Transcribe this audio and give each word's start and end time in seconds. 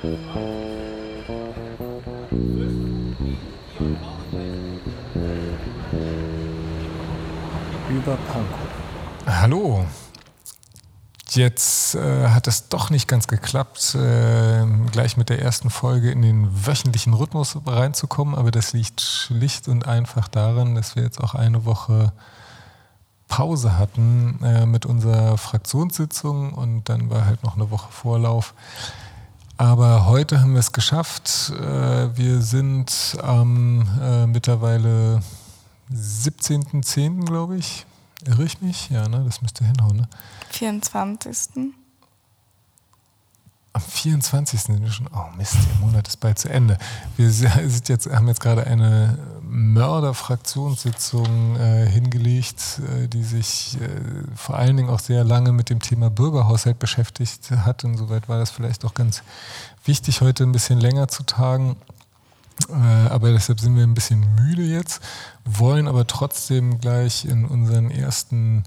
Über 0.00 0.12
Pankow. 8.28 8.58
Hallo. 9.26 9.84
Jetzt 11.30 11.96
äh, 11.96 12.28
hat 12.28 12.46
es 12.46 12.68
doch 12.68 12.90
nicht 12.90 13.08
ganz 13.08 13.26
geklappt, 13.26 13.96
äh, 13.96 14.64
gleich 14.92 15.16
mit 15.16 15.30
der 15.30 15.42
ersten 15.42 15.68
Folge 15.68 16.12
in 16.12 16.22
den 16.22 16.48
wöchentlichen 16.66 17.12
Rhythmus 17.12 17.58
reinzukommen, 17.66 18.36
aber 18.36 18.52
das 18.52 18.72
liegt 18.72 19.00
schlicht 19.00 19.66
und 19.66 19.88
einfach 19.88 20.28
daran, 20.28 20.76
dass 20.76 20.94
wir 20.94 21.02
jetzt 21.02 21.20
auch 21.20 21.34
eine 21.34 21.64
Woche 21.64 22.12
Pause 23.26 23.76
hatten 23.76 24.38
äh, 24.44 24.64
mit 24.64 24.86
unserer 24.86 25.36
Fraktionssitzung 25.38 26.54
und 26.54 26.88
dann 26.88 27.10
war 27.10 27.26
halt 27.26 27.42
noch 27.42 27.56
eine 27.56 27.72
Woche 27.72 27.90
Vorlauf. 27.90 28.54
Aber 29.58 30.06
heute 30.06 30.40
haben 30.40 30.52
wir 30.52 30.60
es 30.60 30.70
geschafft. 30.70 31.50
Äh, 31.50 32.16
wir 32.16 32.40
sind 32.42 33.18
am 33.20 33.88
äh, 34.00 34.24
mittlerweile 34.26 35.20
17.10. 35.92 37.24
glaube 37.24 37.56
ich. 37.56 37.84
Irre 38.24 38.44
ich 38.44 38.60
mich? 38.60 38.88
Ja, 38.88 39.08
ne? 39.08 39.24
Das 39.26 39.42
müsste 39.42 39.64
hinhauen, 39.64 39.96
ne? 39.96 40.08
24. 40.50 41.72
Am 43.72 43.82
24. 43.82 44.60
sind 44.60 44.80
wir 44.80 44.92
schon. 44.92 45.08
Oh 45.12 45.36
Mist, 45.36 45.54
der 45.54 45.86
Monat 45.86 46.06
ist 46.06 46.18
bald 46.18 46.38
zu 46.38 46.48
Ende. 46.48 46.78
Wir 47.16 47.28
sind 47.30 47.88
jetzt, 47.88 48.08
haben 48.08 48.28
jetzt 48.28 48.40
gerade 48.40 48.64
eine 48.64 49.18
Mörderfraktionssitzung 49.48 51.56
äh, 51.56 51.86
hingelegt, 51.86 52.80
äh, 52.80 53.08
die 53.08 53.24
sich 53.24 53.78
äh, 53.80 53.88
vor 54.36 54.56
allen 54.56 54.76
Dingen 54.76 54.90
auch 54.90 55.00
sehr 55.00 55.24
lange 55.24 55.52
mit 55.52 55.70
dem 55.70 55.80
Thema 55.80 56.10
Bürgerhaushalt 56.10 56.78
beschäftigt 56.78 57.50
hat. 57.50 57.84
Insoweit 57.84 58.28
war 58.28 58.38
das 58.38 58.50
vielleicht 58.50 58.84
auch 58.84 58.94
ganz 58.94 59.22
wichtig, 59.84 60.20
heute 60.20 60.44
ein 60.44 60.52
bisschen 60.52 60.78
länger 60.78 61.08
zu 61.08 61.22
tagen. 61.22 61.76
Äh, 62.68 63.08
aber 63.08 63.32
deshalb 63.32 63.60
sind 63.60 63.76
wir 63.76 63.84
ein 63.84 63.94
bisschen 63.94 64.34
müde 64.34 64.62
jetzt, 64.62 65.00
wollen 65.44 65.88
aber 65.88 66.06
trotzdem 66.06 66.80
gleich 66.80 67.24
in 67.24 67.44
unseren 67.44 67.90
ersten 67.90 68.64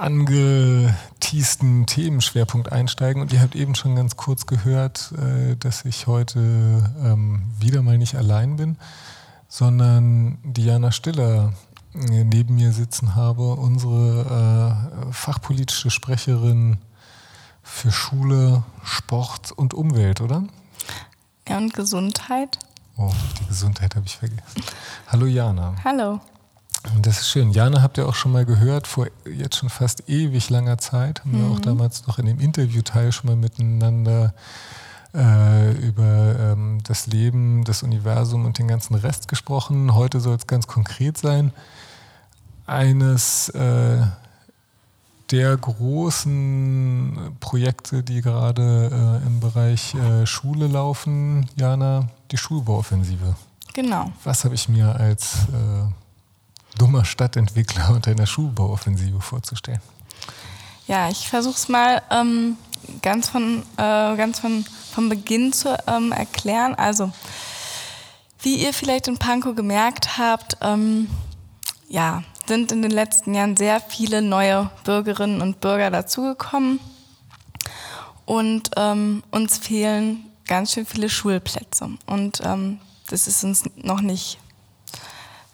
angeteasten 0.00 1.86
Themenschwerpunkt 1.86 2.72
einsteigen. 2.72 3.22
Und 3.22 3.32
ihr 3.32 3.40
habt 3.40 3.54
eben 3.54 3.74
schon 3.74 3.96
ganz 3.96 4.16
kurz 4.16 4.46
gehört, 4.46 5.12
äh, 5.12 5.56
dass 5.56 5.84
ich 5.84 6.06
heute 6.06 6.90
ähm, 7.02 7.42
wieder 7.58 7.82
mal 7.82 7.98
nicht 7.98 8.16
allein 8.16 8.56
bin, 8.56 8.76
sondern 9.50 10.38
Diana 10.44 10.92
Stiller 10.92 11.52
äh, 11.94 12.24
neben 12.24 12.54
mir 12.54 12.72
sitzen 12.72 13.16
habe, 13.16 13.42
unsere 13.56 15.10
fachpolitische 15.10 15.90
Sprecherin 15.90 16.78
für 17.62 17.92
Schule, 17.92 18.62
Sport 18.82 19.52
und 19.52 19.74
Umwelt, 19.74 20.20
oder? 20.20 20.44
Ja, 21.48 21.58
und 21.58 21.74
Gesundheit. 21.74 22.58
Oh, 22.96 23.12
die 23.40 23.46
Gesundheit 23.46 23.96
habe 23.96 24.06
ich 24.06 24.16
vergessen. 24.16 24.62
Hallo 25.08 25.26
Jana. 25.26 25.74
Hallo. 25.84 26.20
Das 27.02 27.20
ist 27.20 27.28
schön. 27.28 27.50
Jana 27.50 27.82
habt 27.82 27.98
ihr 27.98 28.08
auch 28.08 28.14
schon 28.14 28.32
mal 28.32 28.46
gehört, 28.46 28.86
vor 28.86 29.08
jetzt 29.26 29.56
schon 29.56 29.68
fast 29.68 30.08
ewig 30.08 30.48
langer 30.48 30.78
Zeit. 30.78 31.20
Haben 31.20 31.32
mhm. 31.32 31.38
wir 31.38 31.56
auch 31.56 31.60
damals 31.60 32.06
noch 32.06 32.18
in 32.18 32.26
dem 32.26 32.40
Interviewteil 32.40 33.12
schon 33.12 33.28
mal 33.28 33.36
miteinander 33.36 34.32
äh, 35.14 35.72
über 35.72 36.36
ähm, 36.38 36.78
das 36.84 37.06
Leben, 37.06 37.64
das 37.64 37.82
Universum 37.82 38.44
und 38.44 38.58
den 38.58 38.68
ganzen 38.68 38.94
Rest 38.94 39.28
gesprochen. 39.28 39.94
Heute 39.94 40.20
soll 40.20 40.36
es 40.36 40.46
ganz 40.46 40.66
konkret 40.66 41.18
sein. 41.18 41.52
Eines 42.66 43.48
äh, 43.50 44.02
der 45.30 45.56
großen 45.56 47.36
Projekte, 47.40 48.02
die 48.02 48.20
gerade 48.20 49.20
äh, 49.22 49.26
im 49.26 49.40
Bereich 49.40 49.94
äh, 49.94 50.26
Schule 50.26 50.66
laufen, 50.66 51.48
Jana, 51.56 52.08
die 52.30 52.36
Schulbauoffensive. 52.36 53.36
Genau. 53.72 54.12
Was 54.24 54.44
habe 54.44 54.54
ich 54.54 54.68
mir 54.68 54.94
als 54.96 55.34
äh, 55.52 56.78
dummer 56.78 57.04
Stadtentwickler 57.04 57.90
unter 57.94 58.10
einer 58.10 58.26
Schulbauoffensive 58.26 59.20
vorzustellen? 59.20 59.80
Ja, 60.86 61.08
ich 61.08 61.28
versuche 61.28 61.54
es 61.54 61.68
mal 61.68 62.02
ähm, 62.10 62.56
ganz, 63.02 63.28
von, 63.28 63.62
äh, 63.76 64.16
ganz 64.16 64.40
von, 64.40 64.64
von 64.92 65.08
Beginn 65.08 65.52
zu 65.52 65.76
ähm, 65.86 66.12
erklären. 66.12 66.74
Also, 66.74 67.12
wie 68.42 68.56
ihr 68.56 68.72
vielleicht 68.72 69.08
in 69.08 69.18
Pankow 69.18 69.54
gemerkt 69.54 70.18
habt, 70.18 70.56
ähm, 70.62 71.08
ja, 71.88 72.22
sind 72.46 72.72
in 72.72 72.82
den 72.82 72.90
letzten 72.90 73.34
Jahren 73.34 73.56
sehr 73.56 73.80
viele 73.80 74.22
neue 74.22 74.70
Bürgerinnen 74.84 75.40
und 75.40 75.60
Bürger 75.60 75.90
dazugekommen. 75.90 76.80
Und 78.24 78.70
ähm, 78.76 79.22
uns 79.30 79.58
fehlen 79.58 80.24
ganz 80.46 80.72
schön 80.72 80.86
viele 80.86 81.08
Schulplätze. 81.08 81.90
Und 82.06 82.40
ähm, 82.44 82.80
das 83.08 83.26
ist 83.26 83.44
uns 83.44 83.64
noch 83.76 84.00
nicht 84.00 84.38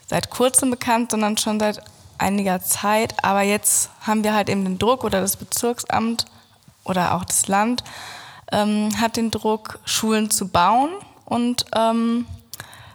seit 0.07 0.29
kurzem 0.29 0.71
bekannt, 0.71 1.11
sondern 1.11 1.37
schon 1.37 1.59
seit 1.59 1.81
einiger 2.17 2.61
Zeit. 2.61 3.23
Aber 3.23 3.41
jetzt 3.41 3.89
haben 4.01 4.23
wir 4.23 4.33
halt 4.33 4.49
eben 4.49 4.63
den 4.63 4.79
Druck 4.79 5.03
oder 5.03 5.21
das 5.21 5.37
Bezirksamt 5.37 6.25
oder 6.87 7.15
auch 7.15 7.25
das 7.25 7.47
Land 7.47 7.83
ähm, 8.51 8.89
hat 8.99 9.17
den 9.17 9.31
Druck, 9.31 9.79
Schulen 9.85 10.29
zu 10.29 10.47
bauen 10.47 10.89
und 11.25 11.65
ähm, 11.75 12.25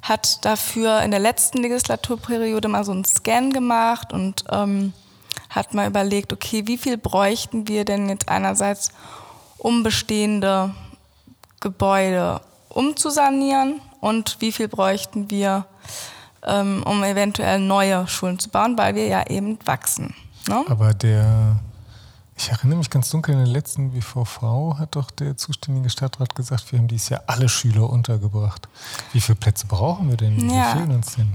hat 0.02 0.44
dafür 0.44 1.02
in 1.02 1.10
der 1.10 1.20
letzten 1.20 1.58
Legislaturperiode 1.58 2.68
mal 2.68 2.84
so 2.84 2.92
einen 2.92 3.04
Scan 3.04 3.50
gemacht 3.50 4.12
und 4.12 4.44
ähm, 4.50 4.92
hat 5.50 5.74
mal 5.74 5.86
überlegt, 5.86 6.32
okay, 6.32 6.66
wie 6.66 6.78
viel 6.78 6.96
bräuchten 6.96 7.68
wir 7.68 7.84
denn 7.84 8.08
jetzt 8.08 8.28
einerseits, 8.28 8.90
um 9.58 9.82
bestehende 9.82 10.74
Gebäude 11.60 12.40
umzusanieren 12.68 13.80
und 14.00 14.38
wie 14.40 14.50
viel 14.50 14.66
bräuchten 14.66 15.30
wir, 15.30 15.66
ähm, 16.44 16.82
um 16.84 17.04
eventuell 17.04 17.60
neue 17.60 18.08
Schulen 18.08 18.38
zu 18.38 18.48
bauen, 18.48 18.76
weil 18.76 18.94
wir 18.94 19.06
ja 19.06 19.26
eben 19.28 19.58
wachsen. 19.64 20.14
Ne? 20.48 20.64
Aber 20.68 20.94
der, 20.94 21.60
ich 22.42 22.50
erinnere 22.50 22.78
mich 22.78 22.90
ganz 22.90 23.08
dunkel, 23.10 23.34
in 23.34 23.44
der 23.44 23.52
letzten 23.52 23.94
WVV 23.94 24.78
hat 24.78 24.96
doch 24.96 25.10
der 25.10 25.36
zuständige 25.36 25.90
Stadtrat 25.90 26.34
gesagt, 26.34 26.72
wir 26.72 26.78
haben 26.78 26.88
dieses 26.88 27.08
Jahr 27.08 27.22
alle 27.26 27.48
Schüler 27.48 27.88
untergebracht. 27.88 28.68
Wie 29.12 29.20
viele 29.20 29.36
Plätze 29.36 29.66
brauchen 29.66 30.08
wir 30.10 30.16
denn? 30.16 30.36
Wie 30.36 30.54
ja. 30.54 30.72
fehlen 30.72 30.90
uns 30.90 31.14
denn? 31.14 31.34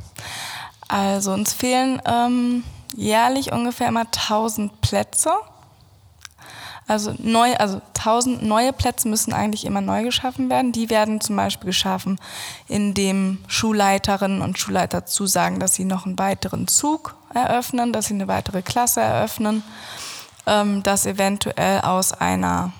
Also 0.90 1.31
uns 1.34 1.53
fehlen 1.53 2.01
ähm, 2.06 2.63
jährlich 2.96 3.53
ungefähr 3.53 3.88
immer 3.88 4.01
1000 4.01 4.81
Plätze. 4.81 5.31
Also 6.88 7.13
neu, 7.17 7.56
also 7.56 7.81
1000 7.97 8.44
neue 8.44 8.73
Plätze 8.73 9.07
müssen 9.07 9.34
eigentlich 9.34 9.66
immer 9.66 9.81
neu 9.81 10.03
geschaffen 10.03 10.50
werden. 10.50 10.72
Die 10.72 10.90
werden 10.90 11.22
zum 11.22 11.35
Beispiel 11.35 11.67
geschaffen, 11.67 12.19
indem 12.67 13.40
Schulleiterinnen 13.47 14.41
und 14.41 14.59
Schulleiter 14.59 15.06
zusagen, 15.06 15.59
dass 15.59 15.75
sie 15.75 15.85
noch 15.85 16.06
einen 16.06 16.19
weiteren 16.19 16.67
Zug 16.67 17.16
eröffnen, 17.34 17.94
dass 17.94 18.07
sie 18.07 18.13
eine 18.13 18.28
weitere 18.28 18.62
Klasse 18.62 19.01
eröffnen, 19.01 19.63
dass 20.84 21.06
eventuell 21.06 21.81
aus 21.81 22.13
einer 22.13 22.72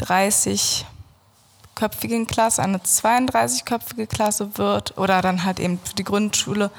30-köpfigen 0.00 2.26
Klasse 2.26 2.62
eine 2.62 2.78
32-köpfige 2.78 4.06
Klasse 4.06 4.58
wird 4.58 4.98
oder 4.98 5.22
dann 5.22 5.44
halt 5.44 5.58
eben 5.58 5.78
für 5.78 5.94
die 5.94 6.04
Grundschule 6.04 6.70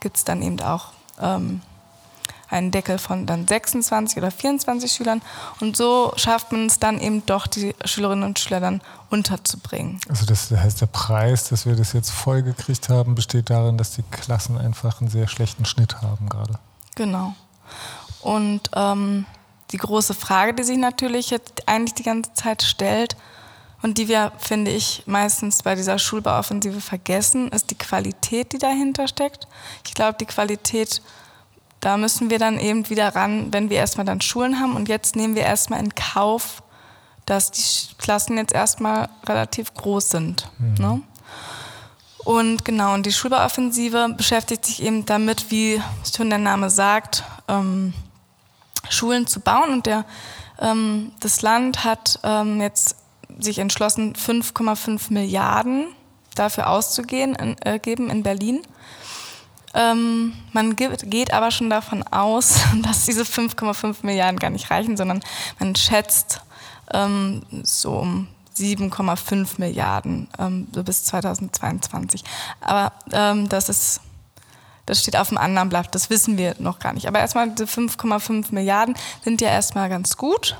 gibt 0.00 0.18
es 0.18 0.24
dann 0.24 0.42
eben 0.42 0.60
auch 0.60 0.88
ähm, 1.20 1.62
einen 2.48 2.70
Deckel 2.70 2.98
von 2.98 3.26
dann 3.26 3.46
26 3.46 4.18
oder 4.18 4.30
24 4.30 4.92
Schülern. 4.92 5.22
Und 5.60 5.76
so 5.76 6.12
schafft 6.16 6.52
man 6.52 6.66
es 6.66 6.78
dann 6.78 7.00
eben 7.00 7.24
doch, 7.26 7.46
die 7.46 7.74
Schülerinnen 7.84 8.24
und 8.24 8.38
Schüler 8.38 8.60
dann 8.60 8.80
unterzubringen. 9.10 10.00
Also 10.08 10.26
das 10.26 10.50
heißt, 10.50 10.80
der 10.80 10.86
Preis, 10.86 11.48
dass 11.48 11.66
wir 11.66 11.74
das 11.74 11.92
jetzt 11.92 12.10
vollgekriegt 12.10 12.88
haben, 12.88 13.14
besteht 13.14 13.50
darin, 13.50 13.78
dass 13.78 13.92
die 13.92 14.02
Klassen 14.02 14.58
einfach 14.58 15.00
einen 15.00 15.10
sehr 15.10 15.28
schlechten 15.28 15.64
Schnitt 15.64 16.02
haben 16.02 16.28
gerade. 16.28 16.58
Genau. 16.94 17.34
Und 18.20 18.70
ähm, 18.74 19.26
die 19.72 19.78
große 19.78 20.14
Frage, 20.14 20.54
die 20.54 20.62
sich 20.62 20.78
natürlich 20.78 21.30
jetzt 21.30 21.68
eigentlich 21.68 21.94
die 21.94 22.02
ganze 22.02 22.32
Zeit 22.34 22.62
stellt 22.62 23.16
und 23.82 23.98
die 23.98 24.08
wir, 24.08 24.32
finde 24.38 24.70
ich, 24.70 25.02
meistens 25.06 25.62
bei 25.62 25.74
dieser 25.74 25.98
Schulbauoffensive 25.98 26.80
vergessen, 26.80 27.48
ist 27.48 27.70
die 27.70 27.78
Qualität, 27.78 28.52
die 28.52 28.58
dahinter 28.58 29.08
steckt. 29.08 29.46
Ich 29.84 29.94
glaube, 29.94 30.16
die 30.18 30.26
Qualität 30.26 31.02
da 31.80 31.96
müssen 31.96 32.30
wir 32.30 32.38
dann 32.38 32.58
eben 32.58 32.88
wieder 32.88 33.14
ran, 33.14 33.52
wenn 33.52 33.70
wir 33.70 33.76
erstmal 33.76 34.06
dann 34.06 34.20
Schulen 34.20 34.58
haben. 34.60 34.74
Und 34.74 34.88
jetzt 34.88 35.14
nehmen 35.14 35.36
wir 35.36 35.42
erstmal 35.42 35.80
in 35.80 35.94
Kauf, 35.94 36.62
dass 37.26 37.50
die 37.50 37.94
Klassen 37.98 38.36
jetzt 38.38 38.54
erstmal 38.54 39.08
relativ 39.24 39.74
groß 39.74 40.10
sind. 40.10 40.50
Mhm. 40.58 40.74
Ne? 40.78 41.02
Und 42.24 42.64
genau, 42.64 42.94
und 42.94 43.06
die 43.06 43.12
Schulbauoffensive 43.12 44.14
beschäftigt 44.16 44.64
sich 44.64 44.82
eben 44.82 45.06
damit, 45.06 45.50
wie 45.50 45.80
schon 46.12 46.28
der 46.28 46.40
Name 46.40 46.70
sagt, 46.70 47.22
ähm, 47.46 47.94
Schulen 48.88 49.26
zu 49.26 49.40
bauen. 49.40 49.70
Und 49.70 49.86
der, 49.86 50.04
ähm, 50.60 51.12
das 51.20 51.42
Land 51.42 51.84
hat 51.84 52.18
ähm, 52.22 52.60
jetzt 52.60 52.96
sich 53.38 53.58
entschlossen, 53.58 54.14
5,5 54.14 55.12
Milliarden 55.12 55.88
dafür 56.34 56.70
auszugeben 56.70 57.34
in, 57.34 57.56
äh, 57.62 57.80
in 57.84 58.22
Berlin. 58.22 58.62
Ähm, 59.74 60.32
man 60.52 60.74
gibt, 60.74 61.10
geht 61.10 61.32
aber 61.32 61.50
schon 61.50 61.68
davon 61.68 62.02
aus, 62.04 62.60
dass 62.82 63.04
diese 63.04 63.22
5,5 63.22 63.96
Milliarden 64.02 64.38
gar 64.38 64.50
nicht 64.50 64.70
reichen, 64.70 64.96
sondern 64.96 65.20
man 65.58 65.76
schätzt 65.76 66.40
ähm, 66.92 67.42
so 67.62 67.92
um 67.92 68.28
7,5 68.56 69.58
Milliarden 69.58 70.28
ähm, 70.38 70.66
bis 70.66 71.04
2022. 71.04 72.24
Aber 72.60 72.92
ähm, 73.12 73.48
das 73.48 73.68
ist 73.68 74.00
das 74.86 75.00
steht 75.00 75.16
auf 75.16 75.28
dem 75.28 75.38
anderen 75.38 75.68
Blatt, 75.68 75.94
das 75.94 76.10
wissen 76.10 76.38
wir 76.38 76.54
noch 76.58 76.78
gar 76.78 76.92
nicht. 76.92 77.06
Aber 77.06 77.18
erstmal 77.18 77.50
diese 77.50 77.64
5,5 77.64 78.46
Milliarden 78.52 78.94
sind 79.22 79.40
ja 79.40 79.48
erstmal 79.48 79.88
ganz 79.88 80.16
gut. 80.16 80.56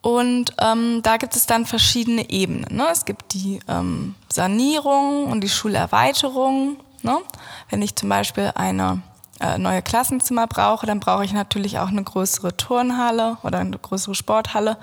Und 0.00 0.52
ähm, 0.60 1.00
da 1.02 1.16
gibt 1.16 1.34
es 1.34 1.46
dann 1.46 1.66
verschiedene 1.66 2.30
Ebenen. 2.30 2.76
Ne? 2.76 2.86
Es 2.90 3.04
gibt 3.04 3.34
die 3.34 3.60
ähm, 3.68 4.14
Sanierung 4.28 5.26
und 5.26 5.40
die 5.42 5.48
Schulerweiterung. 5.48 6.76
Ne? 7.02 7.18
Wenn 7.68 7.82
ich 7.82 7.96
zum 7.96 8.08
Beispiel 8.08 8.52
eine 8.54 9.02
äh, 9.40 9.58
neue 9.58 9.82
Klassenzimmer 9.82 10.46
brauche, 10.46 10.86
dann 10.86 11.00
brauche 11.00 11.24
ich 11.24 11.32
natürlich 11.32 11.78
auch 11.78 11.88
eine 11.88 12.02
größere 12.02 12.56
Turnhalle 12.56 13.38
oder 13.42 13.58
eine 13.58 13.78
größere 13.78 14.14
Sporthalle. 14.14 14.78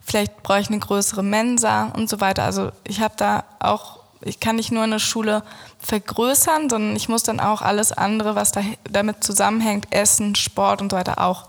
Vielleicht 0.00 0.42
brauche 0.42 0.60
ich 0.60 0.68
eine 0.68 0.78
größere 0.78 1.22
Mensa 1.22 1.92
und 1.94 2.08
so 2.08 2.20
weiter. 2.20 2.44
Also 2.44 2.72
ich 2.84 3.00
habe 3.00 3.14
da 3.16 3.44
auch, 3.60 3.97
ich 4.20 4.40
kann 4.40 4.56
nicht 4.56 4.72
nur 4.72 4.82
eine 4.82 5.00
Schule 5.00 5.42
vergrößern, 5.78 6.68
sondern 6.68 6.96
ich 6.96 7.08
muss 7.08 7.22
dann 7.22 7.40
auch 7.40 7.62
alles 7.62 7.92
andere, 7.92 8.34
was 8.34 8.52
da, 8.52 8.62
damit 8.90 9.22
zusammenhängt, 9.22 9.86
Essen, 9.90 10.34
Sport 10.34 10.82
und 10.82 10.90
so 10.90 10.96
weiter 10.96 11.20
auch 11.20 11.48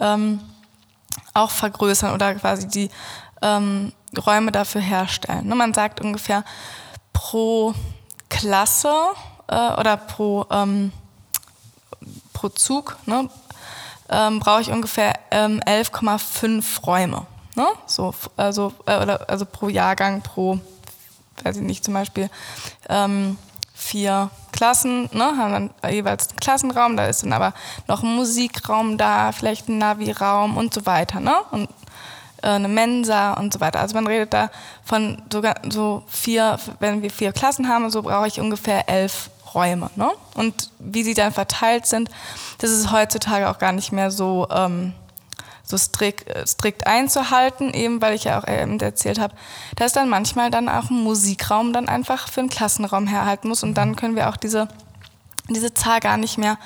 ähm, 0.00 0.40
auch 1.34 1.50
vergrößern 1.50 2.12
oder 2.12 2.34
quasi 2.34 2.68
die 2.68 2.90
ähm, 3.42 3.92
Räume 4.26 4.52
dafür 4.52 4.80
herstellen. 4.80 5.46
Ne, 5.46 5.54
man 5.54 5.74
sagt 5.74 6.00
ungefähr 6.00 6.44
pro 7.12 7.74
Klasse 8.28 8.92
äh, 9.48 9.72
oder 9.74 9.96
pro, 9.96 10.46
ähm, 10.50 10.92
pro 12.32 12.48
Zug 12.48 12.96
ne, 13.06 13.28
ähm, 14.08 14.40
brauche 14.40 14.62
ich 14.62 14.70
ungefähr 14.70 15.14
11,5 15.30 16.44
ähm, 16.44 16.62
Räume. 16.84 17.26
Ne? 17.54 17.66
So, 17.86 18.14
also, 18.36 18.72
äh, 18.86 18.92
also 18.92 19.44
pro 19.44 19.68
Jahrgang, 19.68 20.22
pro, 20.22 20.58
weiß 21.44 21.56
ich 21.56 21.62
nicht, 21.62 21.84
zum 21.84 21.94
Beispiel 21.94 22.30
ähm, 22.88 23.36
vier 23.74 24.30
Klassen, 24.52 25.08
ne, 25.12 25.36
haben 25.36 25.70
dann 25.80 25.92
jeweils 25.92 26.28
einen 26.28 26.38
Klassenraum, 26.38 26.96
da 26.96 27.06
ist 27.06 27.22
dann 27.22 27.32
aber 27.32 27.54
noch 27.88 28.02
ein 28.02 28.14
Musikraum 28.14 28.98
da, 28.98 29.32
vielleicht 29.32 29.68
ein 29.68 29.78
Navi-Raum 29.78 30.56
und 30.56 30.74
so 30.74 30.84
weiter, 30.86 31.20
ne? 31.20 31.34
Und 31.50 31.68
äh, 32.42 32.48
eine 32.48 32.68
Mensa 32.68 33.34
und 33.34 33.52
so 33.52 33.60
weiter. 33.60 33.80
Also 33.80 33.94
man 33.94 34.06
redet 34.06 34.32
da 34.32 34.50
von 34.84 35.22
sogar 35.32 35.56
so 35.68 36.02
vier, 36.08 36.58
wenn 36.78 37.02
wir 37.02 37.10
vier 37.10 37.32
Klassen 37.32 37.68
haben, 37.68 37.90
so 37.90 38.02
brauche 38.02 38.26
ich 38.26 38.40
ungefähr 38.40 38.88
elf 38.88 39.30
Räume. 39.54 39.90
Ne? 39.96 40.10
Und 40.34 40.70
wie 40.78 41.02
sie 41.02 41.14
dann 41.14 41.32
verteilt 41.32 41.86
sind, 41.86 42.08
das 42.58 42.70
ist 42.70 42.92
heutzutage 42.92 43.50
auch 43.50 43.58
gar 43.58 43.72
nicht 43.72 43.92
mehr 43.92 44.10
so 44.10 44.46
ähm, 44.50 44.92
so 45.70 45.78
strikt, 45.78 46.28
äh, 46.28 46.46
strikt 46.46 46.86
einzuhalten, 46.86 47.72
eben 47.72 48.02
weil 48.02 48.14
ich 48.14 48.24
ja 48.24 48.38
auch 48.38 48.46
eben 48.46 48.78
erzählt 48.80 49.18
habe, 49.18 49.34
dass 49.76 49.92
dann 49.92 50.08
manchmal 50.08 50.50
dann 50.50 50.68
auch 50.68 50.90
ein 50.90 51.02
Musikraum 51.02 51.72
dann 51.72 51.88
einfach 51.88 52.28
für 52.28 52.40
einen 52.40 52.50
Klassenraum 52.50 53.06
herhalten 53.06 53.48
muss 53.48 53.62
und 53.62 53.74
dann 53.74 53.96
können 53.96 54.16
wir 54.16 54.28
auch 54.28 54.36
diese, 54.36 54.68
diese 55.48 55.72
Zahl 55.72 56.00
gar 56.00 56.16
nicht 56.16 56.36
mehr 56.36 56.58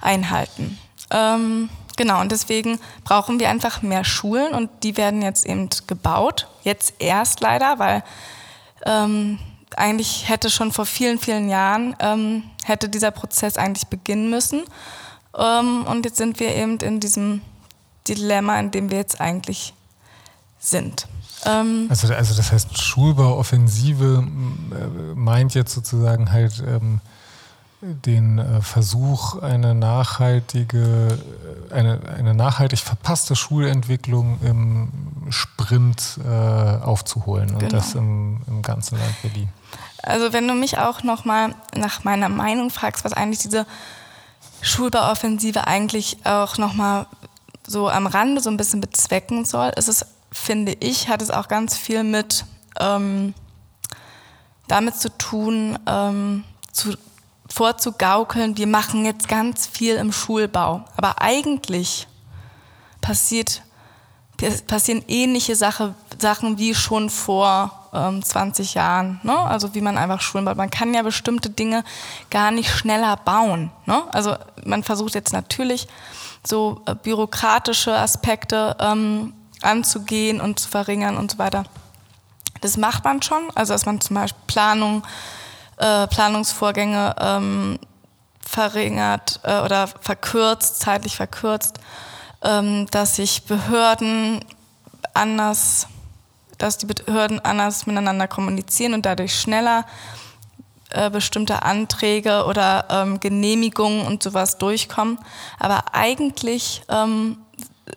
einhalten. 0.00 0.78
Ähm, 1.10 1.68
genau, 1.96 2.20
und 2.20 2.30
deswegen 2.30 2.78
brauchen 3.04 3.40
wir 3.40 3.48
einfach 3.48 3.82
mehr 3.82 4.04
Schulen 4.04 4.54
und 4.54 4.70
die 4.82 4.96
werden 4.96 5.22
jetzt 5.22 5.46
eben 5.46 5.68
gebaut. 5.86 6.46
Jetzt 6.62 6.94
erst 6.98 7.40
leider, 7.40 7.78
weil 7.78 8.04
ähm, 8.86 9.38
eigentlich 9.76 10.28
hätte 10.28 10.50
schon 10.50 10.72
vor 10.72 10.86
vielen, 10.86 11.18
vielen 11.18 11.48
Jahren 11.48 11.96
ähm, 12.00 12.44
hätte 12.64 12.88
dieser 12.88 13.10
Prozess 13.10 13.56
eigentlich 13.56 13.88
beginnen 13.88 14.30
müssen. 14.30 14.62
Ähm, 15.36 15.84
und 15.86 16.04
jetzt 16.04 16.16
sind 16.16 16.40
wir 16.40 16.54
eben 16.54 16.78
in 16.78 17.00
diesem 17.00 17.42
Dilemma, 18.08 18.58
in 18.58 18.70
dem 18.70 18.90
wir 18.90 18.98
jetzt 18.98 19.20
eigentlich 19.20 19.74
sind. 20.58 21.06
Ähm 21.46 21.86
also, 21.88 22.12
also 22.12 22.34
das 22.34 22.52
heißt, 22.52 22.78
Schulbauoffensive 22.78 24.24
äh, 24.24 25.14
meint 25.14 25.54
jetzt 25.54 25.72
sozusagen 25.74 26.32
halt 26.32 26.62
ähm, 26.66 27.00
den 27.82 28.38
äh, 28.38 28.60
Versuch, 28.60 29.40
eine 29.40 29.74
nachhaltige, 29.74 31.18
äh, 31.70 31.74
eine, 31.74 32.00
eine 32.14 32.34
nachhaltig 32.34 32.80
verpasste 32.80 33.36
Schulentwicklung 33.36 34.38
im 34.42 34.90
Sprint 35.30 36.18
äh, 36.24 36.28
aufzuholen 36.28 37.48
genau. 37.48 37.60
und 37.60 37.72
das 37.72 37.94
im, 37.94 38.42
im 38.46 38.62
ganzen 38.62 38.98
Land 38.98 39.22
Berlin. 39.22 39.48
Also 40.02 40.32
wenn 40.32 40.46
du 40.46 40.54
mich 40.54 40.78
auch 40.78 41.02
nochmal 41.02 41.54
nach 41.74 42.04
meiner 42.04 42.28
Meinung 42.28 42.70
fragst, 42.70 43.04
was 43.04 43.12
eigentlich 43.12 43.40
diese 43.40 43.66
Schulbauoffensive 44.62 45.66
eigentlich 45.66 46.18
auch 46.24 46.58
nochmal 46.58 47.06
so 47.70 47.88
am 47.88 48.08
Rande 48.08 48.40
so 48.40 48.50
ein 48.50 48.56
bisschen 48.56 48.80
bezwecken 48.80 49.44
soll, 49.44 49.70
ist 49.76 49.88
es, 49.88 50.04
finde 50.32 50.72
ich, 50.80 51.08
hat 51.08 51.22
es 51.22 51.30
auch 51.30 51.46
ganz 51.46 51.76
viel 51.76 52.02
mit 52.02 52.44
ähm, 52.80 53.32
damit 54.66 54.96
zu 54.96 55.16
tun, 55.16 55.78
ähm, 55.86 56.42
zu, 56.72 56.96
vorzugaukeln, 57.48 58.56
wir 58.56 58.66
machen 58.66 59.04
jetzt 59.04 59.28
ganz 59.28 59.68
viel 59.68 59.94
im 59.96 60.10
Schulbau. 60.10 60.84
Aber 60.96 61.22
eigentlich 61.22 62.08
passiert, 63.00 63.62
passieren 64.66 65.04
ähnliche 65.06 65.54
Sache, 65.54 65.94
Sachen 66.18 66.58
wie 66.58 66.74
schon 66.74 67.08
vor 67.08 67.88
ähm, 67.92 68.20
20 68.20 68.74
Jahren. 68.74 69.20
Ne? 69.22 69.38
Also 69.38 69.74
wie 69.76 69.80
man 69.80 69.96
einfach 69.96 70.20
Schulen 70.20 70.44
baut. 70.44 70.56
Man 70.56 70.70
kann 70.70 70.92
ja 70.92 71.02
bestimmte 71.02 71.50
Dinge 71.50 71.84
gar 72.30 72.50
nicht 72.50 72.70
schneller 72.70 73.16
bauen. 73.16 73.70
Ne? 73.86 74.02
Also 74.10 74.34
man 74.64 74.82
versucht 74.82 75.14
jetzt 75.14 75.32
natürlich 75.32 75.86
so 76.46 76.82
äh, 76.86 76.94
bürokratische 76.94 77.96
Aspekte 77.96 78.76
ähm, 78.80 79.34
anzugehen 79.62 80.40
und 80.40 80.58
zu 80.58 80.68
verringern 80.68 81.16
und 81.16 81.32
so 81.32 81.38
weiter. 81.38 81.64
Das 82.60 82.76
macht 82.76 83.04
man 83.04 83.22
schon, 83.22 83.50
also 83.54 83.72
dass 83.72 83.86
man 83.86 84.00
zum 84.00 84.16
Beispiel 84.16 84.42
Planung, 84.46 85.02
äh, 85.78 86.06
Planungsvorgänge 86.06 87.14
ähm, 87.18 87.78
verringert 88.40 89.40
äh, 89.42 89.60
oder 89.60 89.86
verkürzt, 89.86 90.80
zeitlich 90.80 91.16
verkürzt, 91.16 91.78
ähm, 92.42 92.86
dass 92.90 93.16
sich 93.16 93.44
Behörden 93.44 94.44
anders, 95.14 95.86
dass 96.58 96.78
die 96.78 96.86
Behörden 96.86 97.40
anders 97.40 97.86
miteinander 97.86 98.28
kommunizieren 98.28 98.94
und 98.94 99.06
dadurch 99.06 99.38
schneller 99.38 99.86
äh, 100.90 101.10
bestimmte 101.10 101.62
Anträge 101.62 102.44
oder 102.46 102.86
ähm, 102.90 103.20
Genehmigungen 103.20 104.06
und 104.06 104.22
sowas 104.22 104.58
durchkommen. 104.58 105.18
Aber 105.58 105.94
eigentlich 105.94 106.82
ähm, 106.88 107.38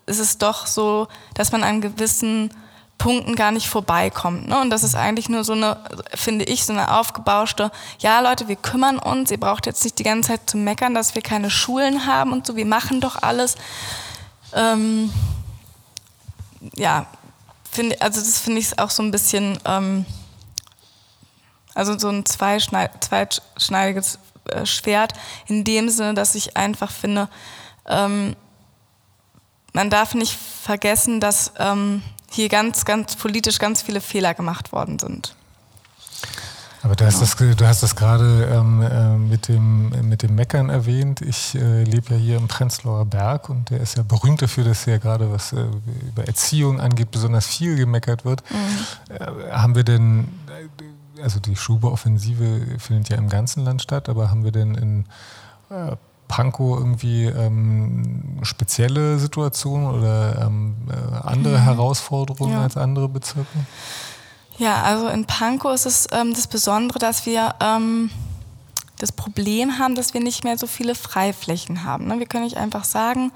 ist 0.05 0.19
es 0.19 0.37
doch 0.37 0.67
so, 0.67 1.07
dass 1.33 1.51
man 1.51 1.63
an 1.63 1.81
gewissen 1.81 2.51
Punkten 2.97 3.35
gar 3.35 3.51
nicht 3.51 3.67
vorbeikommt. 3.67 4.47
Ne? 4.47 4.59
Und 4.61 4.69
das 4.69 4.83
ist 4.83 4.95
eigentlich 4.95 5.27
nur 5.27 5.43
so 5.43 5.53
eine, 5.53 5.77
finde 6.13 6.45
ich, 6.45 6.65
so 6.65 6.73
eine 6.73 6.95
aufgebauschte, 6.95 7.71
ja 7.99 8.19
Leute, 8.21 8.47
wir 8.47 8.55
kümmern 8.55 8.97
uns, 8.97 9.31
ihr 9.31 9.39
braucht 9.39 9.65
jetzt 9.65 9.83
nicht 9.83 9.99
die 9.99 10.03
ganze 10.03 10.29
Zeit 10.29 10.49
zu 10.49 10.57
meckern, 10.57 10.93
dass 10.93 11.15
wir 11.15 11.21
keine 11.21 11.49
Schulen 11.49 12.05
haben 12.05 12.31
und 12.31 12.47
so, 12.47 12.55
wir 12.55 12.65
machen 12.65 13.01
doch 13.01 13.21
alles. 13.21 13.55
Ähm, 14.53 15.11
ja, 16.75 17.07
finde, 17.69 17.99
also 18.01 18.21
das 18.21 18.39
finde 18.39 18.59
ich 18.59 18.79
auch 18.79 18.89
so 18.89 19.03
ein 19.03 19.11
bisschen... 19.11 19.57
Ähm, 19.65 20.05
also 21.73 21.97
so 21.97 22.09
ein 22.09 22.25
zweischneidiges 22.25 24.19
äh, 24.45 24.65
Schwert 24.65 25.13
in 25.47 25.63
dem 25.63 25.89
Sinne, 25.89 26.13
dass 26.13 26.35
ich 26.35 26.57
einfach 26.57 26.91
finde, 26.91 27.29
ähm, 27.87 28.35
man 29.73 29.89
darf 29.89 30.13
nicht 30.13 30.37
vergessen, 30.37 31.19
dass 31.19 31.51
ähm, 31.57 32.03
hier 32.29 32.49
ganz, 32.49 32.85
ganz 32.85 33.15
politisch 33.15 33.59
ganz 33.59 33.81
viele 33.81 34.01
Fehler 34.01 34.33
gemacht 34.33 34.71
worden 34.71 34.99
sind. 34.99 35.35
Aber 36.83 36.97
du 36.97 37.05
hast, 37.05 37.21
das, 37.21 37.37
du 37.37 37.65
hast 37.65 37.81
das 37.81 37.95
gerade 37.95 38.49
ähm, 38.51 38.81
äh, 38.81 39.15
mit, 39.15 39.47
dem, 39.47 40.09
mit 40.09 40.21
dem 40.21 40.35
Meckern 40.35 40.69
erwähnt. 40.69 41.21
Ich 41.21 41.55
äh, 41.55 41.83
lebe 41.83 42.13
ja 42.13 42.19
hier 42.19 42.37
im 42.37 42.49
Prenzlauer 42.49 43.05
Berg 43.05 43.49
und 43.49 43.69
der 43.69 43.79
ist 43.79 43.95
ja 43.95 44.03
berühmt 44.03 44.41
dafür, 44.41 44.65
dass 44.65 44.83
hier 44.83 44.99
gerade 44.99 45.31
was 45.31 45.53
äh, 45.53 45.65
über 46.05 46.27
Erziehung 46.27 46.81
angeht, 46.81 47.09
besonders 47.11 47.47
viel 47.47 47.77
gemeckert 47.77 48.25
wird. 48.25 48.43
Mhm. 48.51 49.15
Äh, 49.15 49.51
haben 49.51 49.75
wir 49.75 49.85
denn 49.85 50.27
also 51.21 51.39
die 51.39 51.55
Schuber-Offensive 51.55 52.79
findet 52.79 53.09
ja 53.09 53.17
im 53.17 53.29
ganzen 53.29 53.63
Land 53.63 53.81
statt, 53.81 54.09
aber 54.09 54.29
haben 54.29 54.43
wir 54.43 54.51
denn 54.51 54.75
in 54.75 55.05
äh, 55.69 55.95
Pankow 56.27 56.79
irgendwie 56.79 57.25
ähm, 57.25 58.39
spezielle 58.43 59.19
Situationen 59.19 59.87
oder 59.87 60.41
ähm, 60.45 60.75
äh, 60.89 61.27
andere 61.27 61.59
mhm. 61.59 61.63
Herausforderungen 61.63 62.53
ja. 62.53 62.63
als 62.63 62.77
andere 62.77 63.09
Bezirke? 63.09 63.47
Ja, 64.57 64.83
also 64.83 65.07
in 65.07 65.25
Pankow 65.25 65.73
ist 65.73 65.85
es 65.85 66.07
ähm, 66.11 66.33
das 66.33 66.47
Besondere, 66.47 66.99
dass 66.99 67.25
wir 67.25 67.55
ähm, 67.59 68.09
das 68.99 69.11
Problem 69.11 69.79
haben, 69.79 69.95
dass 69.95 70.13
wir 70.13 70.21
nicht 70.21 70.43
mehr 70.43 70.57
so 70.57 70.67
viele 70.67 70.95
Freiflächen 70.95 71.83
haben. 71.83 72.07
Ne? 72.07 72.19
Wir 72.19 72.25
können 72.25 72.45
nicht 72.45 72.57
einfach 72.57 72.83
sagen, 72.83 73.31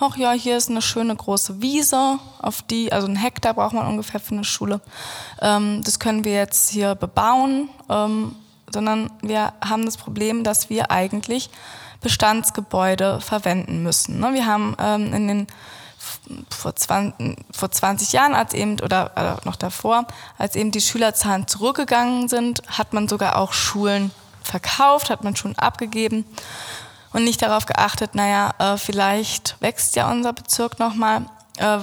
ach 0.00 0.16
ja, 0.16 0.32
hier 0.32 0.56
ist 0.56 0.70
eine 0.70 0.82
schöne 0.82 1.14
große 1.14 1.60
Wiese, 1.60 2.18
auf 2.40 2.62
die, 2.62 2.92
also 2.92 3.06
ein 3.06 3.16
Hektar 3.16 3.54
braucht 3.54 3.74
man 3.74 3.86
ungefähr 3.86 4.18
für 4.18 4.34
eine 4.34 4.44
Schule. 4.44 4.80
Ähm, 5.40 5.82
das 5.84 5.98
können 5.98 6.24
wir 6.24 6.32
jetzt 6.32 6.70
hier 6.70 6.94
bebauen, 6.94 7.68
ähm, 7.88 8.34
sondern 8.72 9.10
wir 9.20 9.52
haben 9.60 9.84
das 9.84 9.96
Problem, 9.96 10.42
dass 10.42 10.70
wir 10.70 10.90
eigentlich 10.90 11.50
Bestandsgebäude 12.00 13.20
verwenden 13.20 13.82
müssen. 13.82 14.20
Ne? 14.20 14.32
Wir 14.32 14.46
haben 14.46 14.74
ähm, 14.80 15.12
in 15.12 15.28
den 15.28 15.46
vor 16.48 16.74
20, 16.74 17.36
vor 17.52 17.70
20 17.70 18.12
Jahren, 18.12 18.34
als 18.34 18.54
eben, 18.54 18.80
oder, 18.80 19.10
oder 19.12 19.38
noch 19.44 19.56
davor, 19.56 20.06
als 20.38 20.56
eben 20.56 20.70
die 20.70 20.80
Schülerzahlen 20.80 21.46
zurückgegangen 21.46 22.28
sind, 22.28 22.62
hat 22.68 22.94
man 22.94 23.06
sogar 23.06 23.36
auch 23.36 23.52
Schulen 23.52 24.10
verkauft, 24.42 25.10
hat 25.10 25.24
man 25.24 25.36
Schulen 25.36 25.58
abgegeben 25.58 26.24
und 27.12 27.24
nicht 27.24 27.42
darauf 27.42 27.66
geachtet, 27.66 28.14
naja, 28.14 28.54
äh, 28.58 28.76
vielleicht 28.76 29.56
wächst 29.60 29.96
ja 29.96 30.10
unser 30.10 30.32
Bezirk 30.32 30.78
nochmal, 30.78 31.22
äh, 31.58 31.78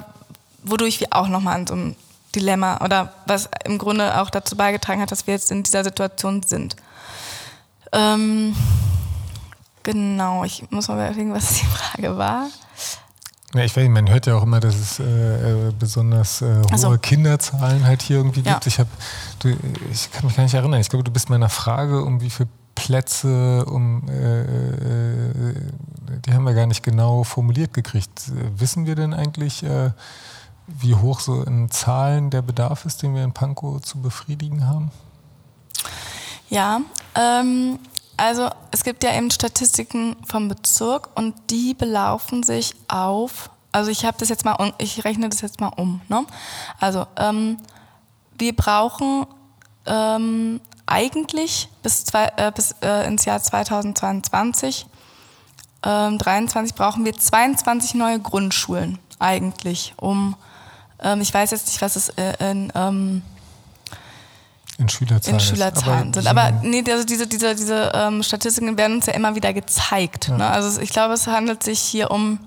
wodurch 0.63 0.99
wir 0.99 1.07
auch 1.11 1.27
nochmal 1.27 1.55
an 1.55 1.67
so 1.67 1.73
einem 1.73 1.95
Dilemma 2.35 2.83
oder 2.83 3.13
was 3.25 3.49
im 3.65 3.77
Grunde 3.77 4.21
auch 4.21 4.29
dazu 4.29 4.55
beigetragen 4.55 5.01
hat, 5.01 5.11
dass 5.11 5.27
wir 5.27 5.33
jetzt 5.33 5.51
in 5.51 5.63
dieser 5.63 5.83
Situation 5.83 6.43
sind. 6.43 6.75
Ähm, 7.91 8.55
genau, 9.83 10.43
ich 10.43 10.69
muss 10.69 10.87
mal 10.87 10.95
überlegen, 10.95 11.33
was 11.33 11.59
die 11.59 11.65
Frage 11.65 12.17
war. 12.17 12.47
Ja, 13.53 13.63
ich 13.63 13.75
weiß, 13.75 13.87
man 13.87 14.09
hört 14.09 14.25
ja 14.25 14.35
auch 14.35 14.43
immer, 14.43 14.59
dass 14.59 14.75
es 14.75 14.99
äh, 14.99 15.69
äh 15.69 15.71
besonders 15.77 16.41
äh, 16.41 16.63
hohe 16.69 16.77
so. 16.77 16.97
Kinderzahlen 16.97 17.85
halt 17.85 18.01
hier 18.01 18.17
irgendwie 18.17 18.41
gibt. 18.41 18.65
Ja. 18.65 18.67
Ich, 18.67 18.79
hab, 18.79 18.87
du, 19.39 19.55
ich 19.91 20.11
kann 20.11 20.25
mich 20.25 20.35
gar 20.35 20.43
nicht 20.43 20.53
erinnern. 20.53 20.81
Ich 20.81 20.89
glaube, 20.89 21.05
du 21.05 21.11
bist 21.11 21.29
meiner 21.29 21.49
Frage, 21.49 22.03
um 22.03 22.19
wie 22.19 22.29
viele 22.29 22.49
Plätze, 22.75 23.65
um, 23.65 24.07
äh, 24.09 24.41
äh, 24.41 25.55
die 26.25 26.33
haben 26.33 26.43
wir 26.43 26.53
gar 26.53 26.56
nicht 26.67 26.83
genau 26.83 27.23
formuliert 27.23 27.73
gekriegt. 27.73 28.31
Wissen 28.57 28.85
wir 28.85 28.95
denn 28.95 29.13
eigentlich, 29.13 29.63
äh, 29.63 29.91
wie 30.67 30.95
hoch 30.95 31.19
so 31.19 31.43
in 31.43 31.71
Zahlen 31.71 32.29
der 32.29 32.41
Bedarf 32.41 32.85
ist, 32.85 33.01
den 33.01 33.15
wir 33.15 33.23
in 33.23 33.33
Pankow 33.33 33.81
zu 33.81 34.01
befriedigen 34.01 34.67
haben? 34.67 34.91
Ja, 36.49 36.81
ähm, 37.15 37.79
also 38.17 38.49
es 38.71 38.83
gibt 38.83 39.03
ja 39.03 39.15
eben 39.15 39.31
Statistiken 39.31 40.15
vom 40.25 40.47
Bezirk 40.47 41.09
und 41.15 41.35
die 41.49 41.73
belaufen 41.73 42.43
sich 42.43 42.73
auf, 42.87 43.49
also 43.71 43.91
ich 43.91 44.05
habe 44.05 44.17
das 44.19 44.29
jetzt 44.29 44.43
mal, 44.43 44.73
ich 44.77 45.03
rechne 45.05 45.29
das 45.29 45.41
jetzt 45.41 45.61
mal 45.61 45.71
um. 45.75 46.01
Ne? 46.09 46.25
Also 46.79 47.05
ähm, 47.15 47.57
wir 48.37 48.55
brauchen 48.55 49.25
ähm, 49.85 50.59
eigentlich 50.85 51.69
bis, 51.83 52.05
zwei, 52.05 52.31
äh, 52.37 52.51
bis 52.53 52.75
äh, 52.81 53.05
ins 53.07 53.25
Jahr 53.25 53.41
2022, 53.41 54.87
ähm, 55.87 56.17
23 56.17 56.75
brauchen 56.75 57.05
wir 57.05 57.17
22 57.17 57.95
neue 57.95 58.19
Grundschulen 58.19 58.99
eigentlich, 59.19 59.93
um, 59.95 60.35
ähm, 61.01 61.21
ich 61.21 61.33
weiß 61.33 61.51
jetzt 61.51 61.67
nicht, 61.67 61.81
was 61.81 61.95
es 61.95 62.09
äh, 62.09 62.33
in 62.51 62.71
ähm, 62.75 63.21
in 64.77 64.89
Schülerzahlen, 64.89 65.39
in 65.39 65.39
Schülerzahlen 65.39 66.13
sind. 66.13 66.27
Aber 66.27 66.51
nee, 66.61 66.83
also 66.91 67.03
diese, 67.03 67.25
diese, 67.25 67.55
diese 67.55 67.91
ähm, 67.95 68.21
Statistiken 68.21 68.77
werden 68.77 68.97
uns 68.97 69.07
ja 69.07 69.13
immer 69.13 69.33
wieder 69.33 69.51
gezeigt. 69.51 70.27
Ja. 70.27 70.37
Ne? 70.37 70.47
Also 70.47 70.79
ich 70.81 70.91
glaube, 70.91 71.15
es 71.15 71.25
handelt 71.25 71.63
sich 71.63 71.79
hier 71.79 72.11
um 72.11 72.37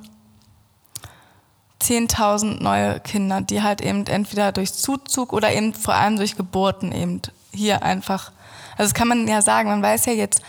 10.000 1.83 2.63
neue 2.63 3.01
Kinder, 3.01 3.41
die 3.41 3.63
halt 3.63 3.81
eben 3.81 4.07
entweder 4.07 4.53
durch 4.53 4.73
Zuzug 4.73 5.33
oder 5.33 5.53
eben 5.53 5.75
vor 5.75 5.95
allem 5.95 6.17
durch 6.17 6.37
Geburten 6.37 6.93
eben 6.93 7.21
hier 7.53 7.83
einfach, 7.83 8.31
also 8.77 8.85
das 8.91 8.95
kann 8.95 9.09
man 9.09 9.27
ja 9.27 9.43
sagen, 9.43 9.69
man 9.69 9.83
weiß 9.83 10.07
ja 10.07 10.13
jetzt, 10.13 10.41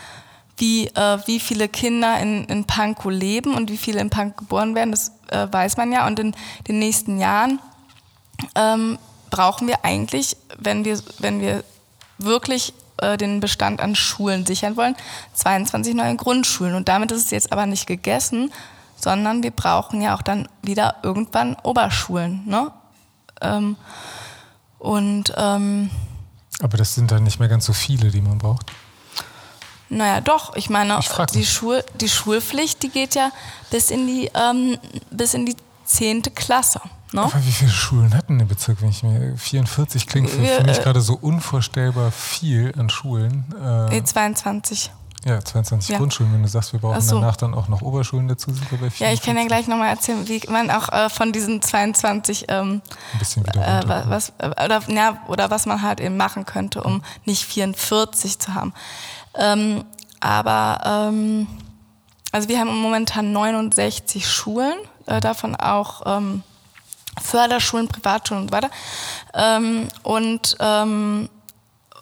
wie, 0.62 0.86
äh, 0.86 1.18
wie 1.26 1.40
viele 1.40 1.68
Kinder 1.68 2.20
in, 2.20 2.44
in 2.44 2.64
Pankow 2.64 3.10
leben 3.10 3.54
und 3.56 3.68
wie 3.68 3.76
viele 3.76 4.00
in 4.00 4.10
Pankow 4.10 4.36
geboren 4.36 4.76
werden, 4.76 4.92
das 4.92 5.10
äh, 5.26 5.48
weiß 5.50 5.76
man 5.76 5.90
ja. 5.90 6.06
Und 6.06 6.20
in 6.20 6.36
den 6.68 6.78
nächsten 6.78 7.18
Jahren 7.18 7.58
ähm, 8.54 8.96
brauchen 9.30 9.66
wir 9.66 9.84
eigentlich, 9.84 10.36
wenn 10.56 10.84
wir, 10.84 11.00
wenn 11.18 11.40
wir 11.40 11.64
wirklich 12.18 12.74
äh, 12.98 13.16
den 13.16 13.40
Bestand 13.40 13.80
an 13.80 13.96
Schulen 13.96 14.46
sichern 14.46 14.76
wollen, 14.76 14.94
22 15.34 15.96
neue 15.96 16.14
Grundschulen. 16.14 16.76
Und 16.76 16.88
damit 16.88 17.10
ist 17.10 17.24
es 17.24 17.30
jetzt 17.32 17.50
aber 17.50 17.66
nicht 17.66 17.88
gegessen, 17.88 18.52
sondern 18.94 19.42
wir 19.42 19.50
brauchen 19.50 20.00
ja 20.00 20.14
auch 20.14 20.22
dann 20.22 20.48
wieder 20.62 20.94
irgendwann 21.02 21.56
Oberschulen. 21.64 22.46
Ne? 22.46 22.70
Ähm, 23.40 23.76
und 24.78 25.32
ähm, 25.36 25.90
aber 26.60 26.76
das 26.76 26.94
sind 26.94 27.10
dann 27.10 27.24
nicht 27.24 27.40
mehr 27.40 27.48
ganz 27.48 27.64
so 27.64 27.72
viele, 27.72 28.12
die 28.12 28.20
man 28.20 28.38
braucht. 28.38 28.70
Naja, 29.92 30.20
doch. 30.20 30.56
Ich 30.56 30.70
meine, 30.70 30.98
ich 30.98 31.08
die, 31.32 31.44
Schul 31.44 31.84
die 32.00 32.08
Schulpflicht, 32.08 32.82
die 32.82 32.88
geht 32.88 33.14
ja 33.14 33.30
bis 33.70 33.90
in 33.90 34.06
die, 34.06 34.30
ähm, 34.34 34.78
bis 35.10 35.34
in 35.34 35.44
die 35.44 35.56
10. 35.84 36.22
Klasse. 36.34 36.80
No? 37.12 37.24
Aber 37.24 37.44
wie 37.44 37.52
viele 37.52 37.70
Schulen 37.70 38.14
hatten 38.14 38.38
der 38.38 38.46
Bezirk, 38.46 38.80
wenn 38.80 38.88
ich 38.88 39.02
mir 39.02 39.36
44 39.36 40.06
klingt 40.06 40.30
für, 40.30 40.40
Wir, 40.40 40.56
für 40.56 40.64
mich 40.64 40.78
äh, 40.78 40.82
gerade 40.82 41.02
so 41.02 41.18
unvorstellbar 41.20 42.10
viel 42.10 42.72
an 42.78 42.88
Schulen. 42.88 43.44
Äh, 43.90 44.02
22. 44.02 44.90
Ja, 45.24 45.44
22 45.44 45.90
ja. 45.90 45.98
Grundschulen. 45.98 46.32
Wenn 46.32 46.42
du 46.42 46.48
sagst, 46.48 46.72
wir 46.72 46.80
brauchen 46.80 47.00
so. 47.00 47.16
danach 47.16 47.36
dann 47.36 47.54
auch 47.54 47.68
noch 47.68 47.82
Oberschulen 47.82 48.28
dazu, 48.28 48.50
sind 48.50 48.68
wir 48.70 48.78
bei 48.78 48.90
44. 48.90 49.00
Ja, 49.00 49.12
ich 49.12 49.20
kann 49.22 49.36
ja 49.36 49.46
gleich 49.46 49.68
nochmal 49.68 49.90
erzählen, 49.90 50.26
wie 50.26 50.40
man 50.48 50.70
auch 50.70 50.88
äh, 50.88 51.10
von 51.10 51.32
diesen 51.32 51.60
22 51.60 52.46
ähm, 52.48 52.80
ein 53.12 53.18
bisschen 53.18 53.46
wieder 53.46 53.84
äh, 53.84 54.08
was, 54.08 54.32
äh, 54.38 54.48
oder, 54.48 54.80
ja, 54.88 55.18
oder 55.28 55.50
was 55.50 55.66
man 55.66 55.82
halt 55.82 56.00
eben 56.00 56.16
machen 56.16 56.46
könnte, 56.46 56.82
um 56.82 57.02
nicht 57.24 57.44
44 57.44 58.38
zu 58.38 58.54
haben. 58.54 58.72
Ähm, 59.34 59.84
aber 60.20 60.80
ähm, 60.84 61.46
also 62.32 62.48
wir 62.48 62.58
haben 62.58 62.76
momentan 62.76 63.32
69 63.32 64.26
Schulen, 64.26 64.78
äh, 65.06 65.20
davon 65.20 65.56
auch 65.56 66.02
ähm, 66.06 66.42
Förderschulen, 67.20 67.88
Privatschulen 67.88 68.44
und 68.44 68.48
so 68.48 68.56
weiter. 68.56 68.70
Ähm, 69.34 69.88
und 70.02 70.56
ähm, 70.60 71.28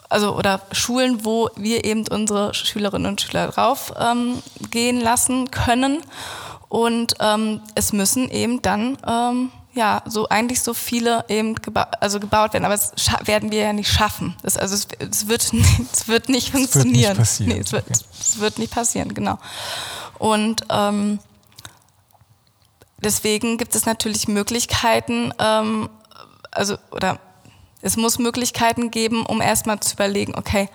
also 0.09 0.37
oder 0.37 0.61
Schulen, 0.73 1.25
wo 1.25 1.49
wir 1.57 1.85
eben 1.85 2.07
unsere 2.09 2.55
Schülerinnen 2.55 3.11
und 3.11 3.21
Schüler 3.21 3.49
drauf 3.49 3.93
ähm, 3.99 4.43
gehen 4.71 5.01
lassen 5.01 5.51
können. 5.51 6.03
Und 6.69 7.17
es 7.75 7.93
müssen 7.93 8.31
eben 8.31 8.63
dann 8.63 8.97
ja 9.75 10.03
so 10.07 10.29
eigentlich 10.29 10.61
so 10.63 10.75
viele 10.75 11.25
eben 11.29 11.55
geba 11.55 11.89
also 12.01 12.21
gebaut 12.21 12.53
werden, 12.53 12.65
aber 12.65 12.75
das 12.75 12.93
werden 13.25 13.51
wir 13.51 13.61
ja 13.61 13.73
nicht 13.73 13.91
schaffen. 13.91 14.37
Das, 14.43 14.57
also 14.57 14.75
es, 14.75 14.89
es, 14.99 15.29
wird, 15.29 15.53
es 15.93 16.09
wird 16.09 16.29
nicht 16.29 16.51
funktionieren. 16.51 17.17
Wird 17.17 17.41
nicht 17.41 17.41
nee, 17.41 17.61
es, 17.61 17.73
wird, 17.73 17.85
okay. 17.85 18.01
es 18.21 18.41
wird 18.41 18.59
nicht 18.59 18.73
passieren, 18.73 19.15
genau. 19.15 19.39
Und 20.19 20.65
ähm, 20.71 21.19
deswegen 22.99 23.59
gibt 23.59 23.75
es 23.75 23.87
natürlich 23.87 24.29
Möglichkeiten, 24.29 25.33
ähm, 25.39 25.89
also 26.51 26.77
oder 26.91 27.19
es 27.83 27.97
muss 27.97 28.19
Möglichkeiten 28.19 28.91
geben, 28.91 29.25
um 29.25 29.41
erstmal 29.41 29.81
zu 29.81 29.95
überlegen, 29.95 30.35
okay, 30.37 30.69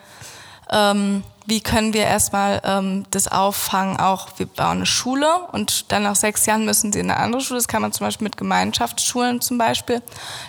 ähm, 0.72 1.24
wie 1.46 1.62
können 1.62 1.94
wir 1.94 2.04
erstmal 2.04 2.62
ähm, 2.64 3.06
das 3.12 3.28
auffangen? 3.28 3.98
Auch 3.98 4.30
wir 4.38 4.48
bauen 4.48 4.78
eine 4.78 4.86
Schule 4.86 5.28
und 5.52 5.92
dann 5.92 6.04
nach 6.04 6.16
sechs 6.16 6.46
Jahren 6.46 6.66
müssen 6.66 6.92
sie 6.92 7.00
in 7.00 7.12
eine 7.12 7.20
andere 7.20 7.42
Schule. 7.42 7.60
Das 7.60 7.68
kann 7.68 7.82
man 7.82 7.92
zum 7.92 8.08
Beispiel 8.08 8.26
mit 8.26 8.38
Gemeinschaftsschulen 8.38 9.42
zum 9.42 9.58
Beispiel 9.58 10.02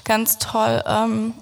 ganz 0.05 0.39
toll 0.39 0.83
ähm, 0.87 1.35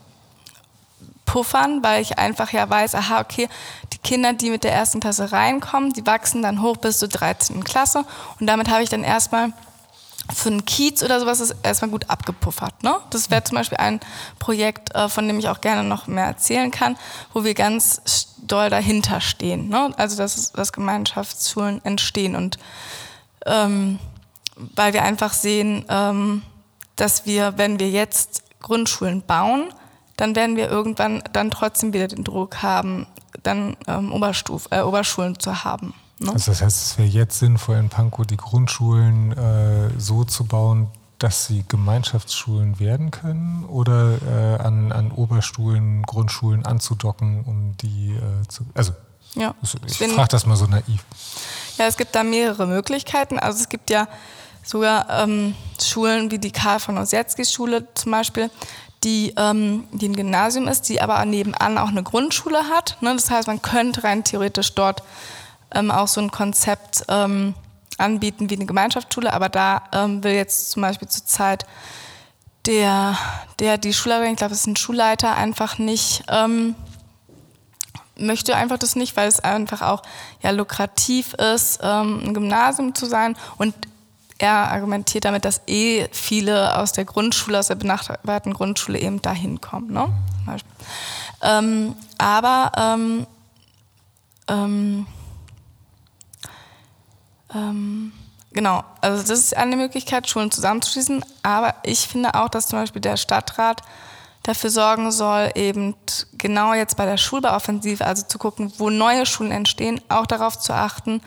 puffern, 1.24 1.82
weil 1.82 2.02
ich 2.02 2.18
einfach 2.18 2.52
ja 2.52 2.68
weiß, 2.68 2.94
aha, 2.94 3.20
okay, 3.20 3.48
die 3.92 3.98
Kinder, 3.98 4.32
die 4.32 4.50
mit 4.50 4.64
der 4.64 4.72
ersten 4.72 5.00
Klasse 5.00 5.32
reinkommen, 5.32 5.92
die 5.92 6.06
wachsen 6.06 6.42
dann 6.42 6.60
hoch 6.60 6.76
bis 6.76 6.98
zur 6.98 7.08
13. 7.08 7.64
Klasse 7.64 8.04
und 8.40 8.46
damit 8.46 8.70
habe 8.70 8.82
ich 8.82 8.88
dann 8.88 9.04
erstmal 9.04 9.52
für 10.32 10.48
einen 10.48 10.64
Kiez 10.64 11.02
oder 11.02 11.20
sowas 11.20 11.40
ist 11.40 11.54
erstmal 11.62 11.90
gut 11.90 12.08
abgepuffert. 12.08 12.82
Ne? 12.82 12.94
Das 13.10 13.30
wäre 13.30 13.44
zum 13.44 13.56
Beispiel 13.56 13.78
ein 13.78 14.00
Projekt, 14.38 14.94
äh, 14.94 15.08
von 15.08 15.26
dem 15.26 15.38
ich 15.38 15.48
auch 15.48 15.60
gerne 15.60 15.84
noch 15.84 16.06
mehr 16.06 16.24
erzählen 16.24 16.70
kann, 16.70 16.96
wo 17.32 17.44
wir 17.44 17.54
ganz 17.54 18.34
doll 18.46 18.70
dahinter 18.70 19.20
stehen. 19.20 19.68
Ne? 19.68 19.92
Also 19.96 20.16
dass, 20.16 20.52
dass 20.52 20.72
Gemeinschaftsschulen 20.72 21.84
entstehen 21.84 22.36
und 22.36 22.58
ähm, 23.46 23.98
weil 24.56 24.92
wir 24.92 25.02
einfach 25.02 25.32
sehen, 25.32 25.84
ähm, 25.88 26.42
dass 26.96 27.26
wir, 27.26 27.58
wenn 27.58 27.78
wir 27.78 27.90
jetzt 27.90 28.44
Grundschulen 28.60 29.22
bauen, 29.22 29.72
dann 30.16 30.36
werden 30.36 30.56
wir 30.56 30.70
irgendwann 30.70 31.22
dann 31.32 31.50
trotzdem 31.50 31.92
wieder 31.92 32.08
den 32.08 32.24
Druck 32.24 32.62
haben, 32.62 33.06
dann 33.42 33.76
ähm, 33.88 34.12
Oberstuf, 34.12 34.68
äh, 34.70 34.80
Oberschulen 34.80 35.38
zu 35.38 35.64
haben. 35.64 35.92
Ne? 36.18 36.32
Also 36.32 36.52
das 36.52 36.62
heißt, 36.62 36.86
es 36.86 36.98
wäre 36.98 37.08
jetzt 37.08 37.38
sinnvoll 37.38 37.76
in 37.76 37.88
Pankow 37.88 38.26
die 38.26 38.36
Grundschulen 38.36 39.32
äh, 39.32 39.90
so 39.98 40.24
zu 40.24 40.44
bauen, 40.44 40.88
dass 41.18 41.46
sie 41.46 41.64
Gemeinschaftsschulen 41.68 42.78
werden 42.78 43.10
können 43.10 43.64
oder 43.64 44.18
äh, 44.22 44.62
an, 44.62 44.92
an 44.92 45.10
Oberstuhlen, 45.10 46.02
Grundschulen 46.02 46.66
anzudocken, 46.66 47.44
um 47.44 47.76
die 47.78 48.12
äh, 48.12 48.48
zu. 48.48 48.64
Also 48.74 48.92
ja. 49.34 49.54
ich 49.86 49.96
frage 49.98 50.28
das 50.28 50.46
mal 50.46 50.56
so 50.56 50.66
naiv. 50.66 51.04
Ja, 51.78 51.86
es 51.86 51.96
gibt 51.96 52.14
da 52.14 52.22
mehrere 52.22 52.66
Möglichkeiten. 52.66 53.38
Also 53.38 53.60
es 53.60 53.68
gibt 53.68 53.90
ja 53.90 54.06
sogar 54.62 55.08
ähm, 55.10 55.54
Schulen 55.80 56.30
wie 56.30 56.38
die 56.38 56.52
Karl 56.52 56.80
von 56.80 56.98
Ossietzky 56.98 57.44
Schule 57.44 57.86
zum 57.94 58.12
Beispiel, 58.12 58.50
die, 59.02 59.34
ähm, 59.36 59.84
die 59.92 60.08
ein 60.08 60.16
Gymnasium 60.16 60.68
ist, 60.68 60.88
die 60.88 61.00
aber 61.00 61.24
nebenan 61.24 61.78
auch 61.78 61.88
eine 61.88 62.02
Grundschule 62.02 62.68
hat. 62.70 62.96
Ne? 63.00 63.14
Das 63.14 63.30
heißt, 63.30 63.48
man 63.48 63.60
könnte 63.60 64.04
rein 64.04 64.24
theoretisch 64.24 64.74
dort 64.74 65.02
ähm, 65.74 65.90
auch 65.90 66.08
so 66.08 66.20
ein 66.20 66.30
Konzept 66.30 67.04
ähm, 67.08 67.54
anbieten 67.98 68.50
wie 68.50 68.56
eine 68.56 68.66
Gemeinschaftsschule, 68.66 69.32
aber 69.32 69.48
da 69.48 69.82
ähm, 69.92 70.24
will 70.24 70.32
jetzt 70.32 70.70
zum 70.70 70.82
Beispiel 70.82 71.08
zurzeit 71.08 71.66
der, 72.66 73.16
der 73.58 73.78
die 73.78 73.92
Schulleiterin, 73.92 74.32
ich 74.32 74.38
glaube, 74.38 74.54
es 74.54 74.60
ist 74.60 74.66
ein 74.66 74.76
Schulleiter, 74.76 75.36
einfach 75.36 75.78
nicht, 75.78 76.24
ähm, 76.28 76.74
möchte 78.16 78.56
einfach 78.56 78.78
das 78.78 78.96
nicht, 78.96 79.16
weil 79.16 79.28
es 79.28 79.40
einfach 79.40 79.82
auch 79.82 80.02
ja 80.42 80.50
lukrativ 80.50 81.34
ist, 81.34 81.80
ähm, 81.82 82.22
ein 82.24 82.34
Gymnasium 82.34 82.94
zu 82.94 83.06
sein 83.06 83.36
und 83.58 83.74
er 84.38 84.72
argumentiert 84.72 85.24
damit, 85.24 85.44
dass 85.44 85.62
eh 85.66 86.08
viele 86.10 86.76
aus 86.76 86.92
der 86.92 87.04
Grundschule, 87.04 87.58
aus 87.58 87.68
der 87.68 87.76
benachbarten 87.76 88.52
Grundschule 88.52 88.98
eben 88.98 89.22
dahin 89.22 89.60
kommen. 89.60 89.92
Ne? 89.92 90.08
Ähm, 91.40 91.94
aber 92.18 92.72
ähm, 92.76 93.26
ähm, 97.54 98.12
genau, 98.52 98.84
also 99.00 99.22
das 99.22 99.38
ist 99.38 99.56
eine 99.56 99.76
Möglichkeit, 99.76 100.28
Schulen 100.28 100.50
zusammenzuschließen. 100.50 101.24
Aber 101.42 101.74
ich 101.82 102.08
finde 102.08 102.34
auch, 102.34 102.48
dass 102.48 102.68
zum 102.68 102.78
Beispiel 102.78 103.02
der 103.02 103.16
Stadtrat 103.16 103.82
dafür 104.42 104.70
sorgen 104.70 105.10
soll, 105.10 105.50
eben 105.54 105.94
genau 106.32 106.74
jetzt 106.74 106.96
bei 106.96 107.06
der 107.06 107.16
Schulbauoffensive, 107.16 108.04
also 108.04 108.26
zu 108.26 108.38
gucken, 108.38 108.72
wo 108.78 108.90
neue 108.90 109.26
Schulen 109.26 109.50
entstehen, 109.50 110.00
auch 110.08 110.26
darauf 110.26 110.58
zu 110.58 110.74
achten, 110.74 111.20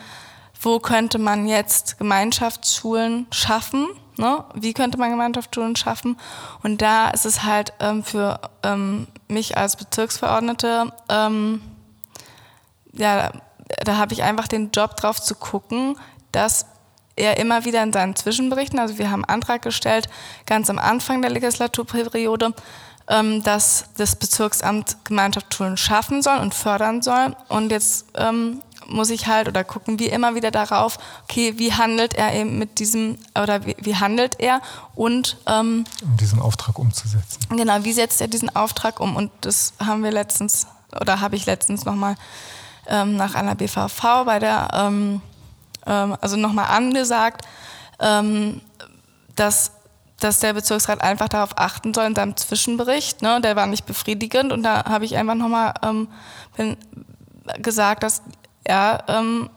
wo 0.60 0.78
könnte 0.78 1.18
man 1.18 1.46
jetzt 1.46 1.98
Gemeinschaftsschulen 1.98 3.26
schaffen, 3.30 3.88
ne? 4.16 4.44
wie 4.54 4.72
könnte 4.72 4.98
man 4.98 5.10
Gemeinschaftsschulen 5.10 5.76
schaffen. 5.76 6.16
Und 6.62 6.80
da 6.80 7.10
ist 7.10 7.26
es 7.26 7.42
halt 7.42 7.72
ähm, 7.80 8.04
für 8.04 8.40
ähm, 8.62 9.08
mich 9.28 9.56
als 9.56 9.76
Bezirksverordnete, 9.76 10.92
ähm, 11.08 11.60
ja, 12.92 13.32
da 13.84 13.96
habe 13.96 14.12
ich 14.14 14.22
einfach 14.22 14.48
den 14.48 14.70
Job 14.70 14.96
drauf 14.96 15.20
zu 15.20 15.34
gucken, 15.34 15.96
dass 16.32 16.66
er 17.16 17.38
immer 17.38 17.64
wieder 17.64 17.82
in 17.82 17.92
seinen 17.92 18.16
Zwischenberichten, 18.16 18.78
also 18.78 18.98
wir 18.98 19.10
haben 19.10 19.24
einen 19.24 19.36
Antrag 19.40 19.62
gestellt, 19.62 20.08
ganz 20.46 20.70
am 20.70 20.78
Anfang 20.78 21.20
der 21.20 21.30
Legislaturperiode, 21.30 22.54
ähm, 23.08 23.42
dass 23.42 23.86
das 23.96 24.16
Bezirksamt 24.16 24.96
Gemeinschaftsschulen 25.04 25.76
schaffen 25.76 26.22
soll 26.22 26.38
und 26.38 26.54
fördern 26.54 27.02
soll. 27.02 27.34
Und 27.48 27.70
jetzt 27.70 28.06
ähm, 28.14 28.60
muss 28.86 29.10
ich 29.10 29.26
halt 29.26 29.48
oder 29.48 29.64
gucken 29.64 29.98
wir 29.98 30.12
immer 30.12 30.34
wieder 30.34 30.50
darauf, 30.50 30.98
okay, 31.24 31.54
wie 31.56 31.72
handelt 31.72 32.14
er 32.14 32.32
eben 32.34 32.58
mit 32.58 32.78
diesem 32.78 33.18
oder 33.40 33.66
wie, 33.66 33.76
wie 33.80 33.96
handelt 33.96 34.40
er 34.40 34.60
und 34.94 35.36
ähm, 35.46 35.84
um 36.02 36.16
diesen 36.16 36.40
Auftrag 36.40 36.78
umzusetzen. 36.78 37.40
Genau, 37.50 37.84
wie 37.84 37.92
setzt 37.92 38.20
er 38.20 38.28
diesen 38.28 38.54
Auftrag 38.54 39.00
um? 39.00 39.16
Und 39.16 39.30
das 39.42 39.74
haben 39.84 40.02
wir 40.02 40.10
letztens 40.10 40.66
oder 40.98 41.20
habe 41.20 41.36
ich 41.36 41.46
letztens 41.46 41.84
nochmal 41.84 42.16
ähm, 42.86 43.16
nach 43.16 43.34
einer 43.34 43.54
BVV 43.54 44.24
bei 44.24 44.38
der 44.38 44.68
ähm, 44.72 45.20
ähm, 45.88 46.16
also 46.20 46.36
nochmal 46.36 46.66
angesagt, 46.66 47.42
ähm, 48.00 48.60
dass 49.34 49.72
dass 50.20 50.40
der 50.40 50.52
Bezirksrat 50.52 51.00
einfach 51.00 51.28
darauf 51.28 51.56
achten 51.56 51.94
soll 51.94 52.06
in 52.06 52.14
seinem 52.14 52.36
Zwischenbericht. 52.36 53.22
Ne? 53.22 53.40
Der 53.40 53.54
war 53.54 53.66
nicht 53.66 53.86
befriedigend 53.86 54.52
und 54.52 54.64
da 54.64 54.84
habe 54.84 55.04
ich 55.04 55.16
einfach 55.16 55.36
nochmal 55.36 55.74
ähm, 55.82 56.08
gesagt, 57.62 58.02
dass 58.02 58.22
er 58.64 59.04
ähm, 59.06 59.48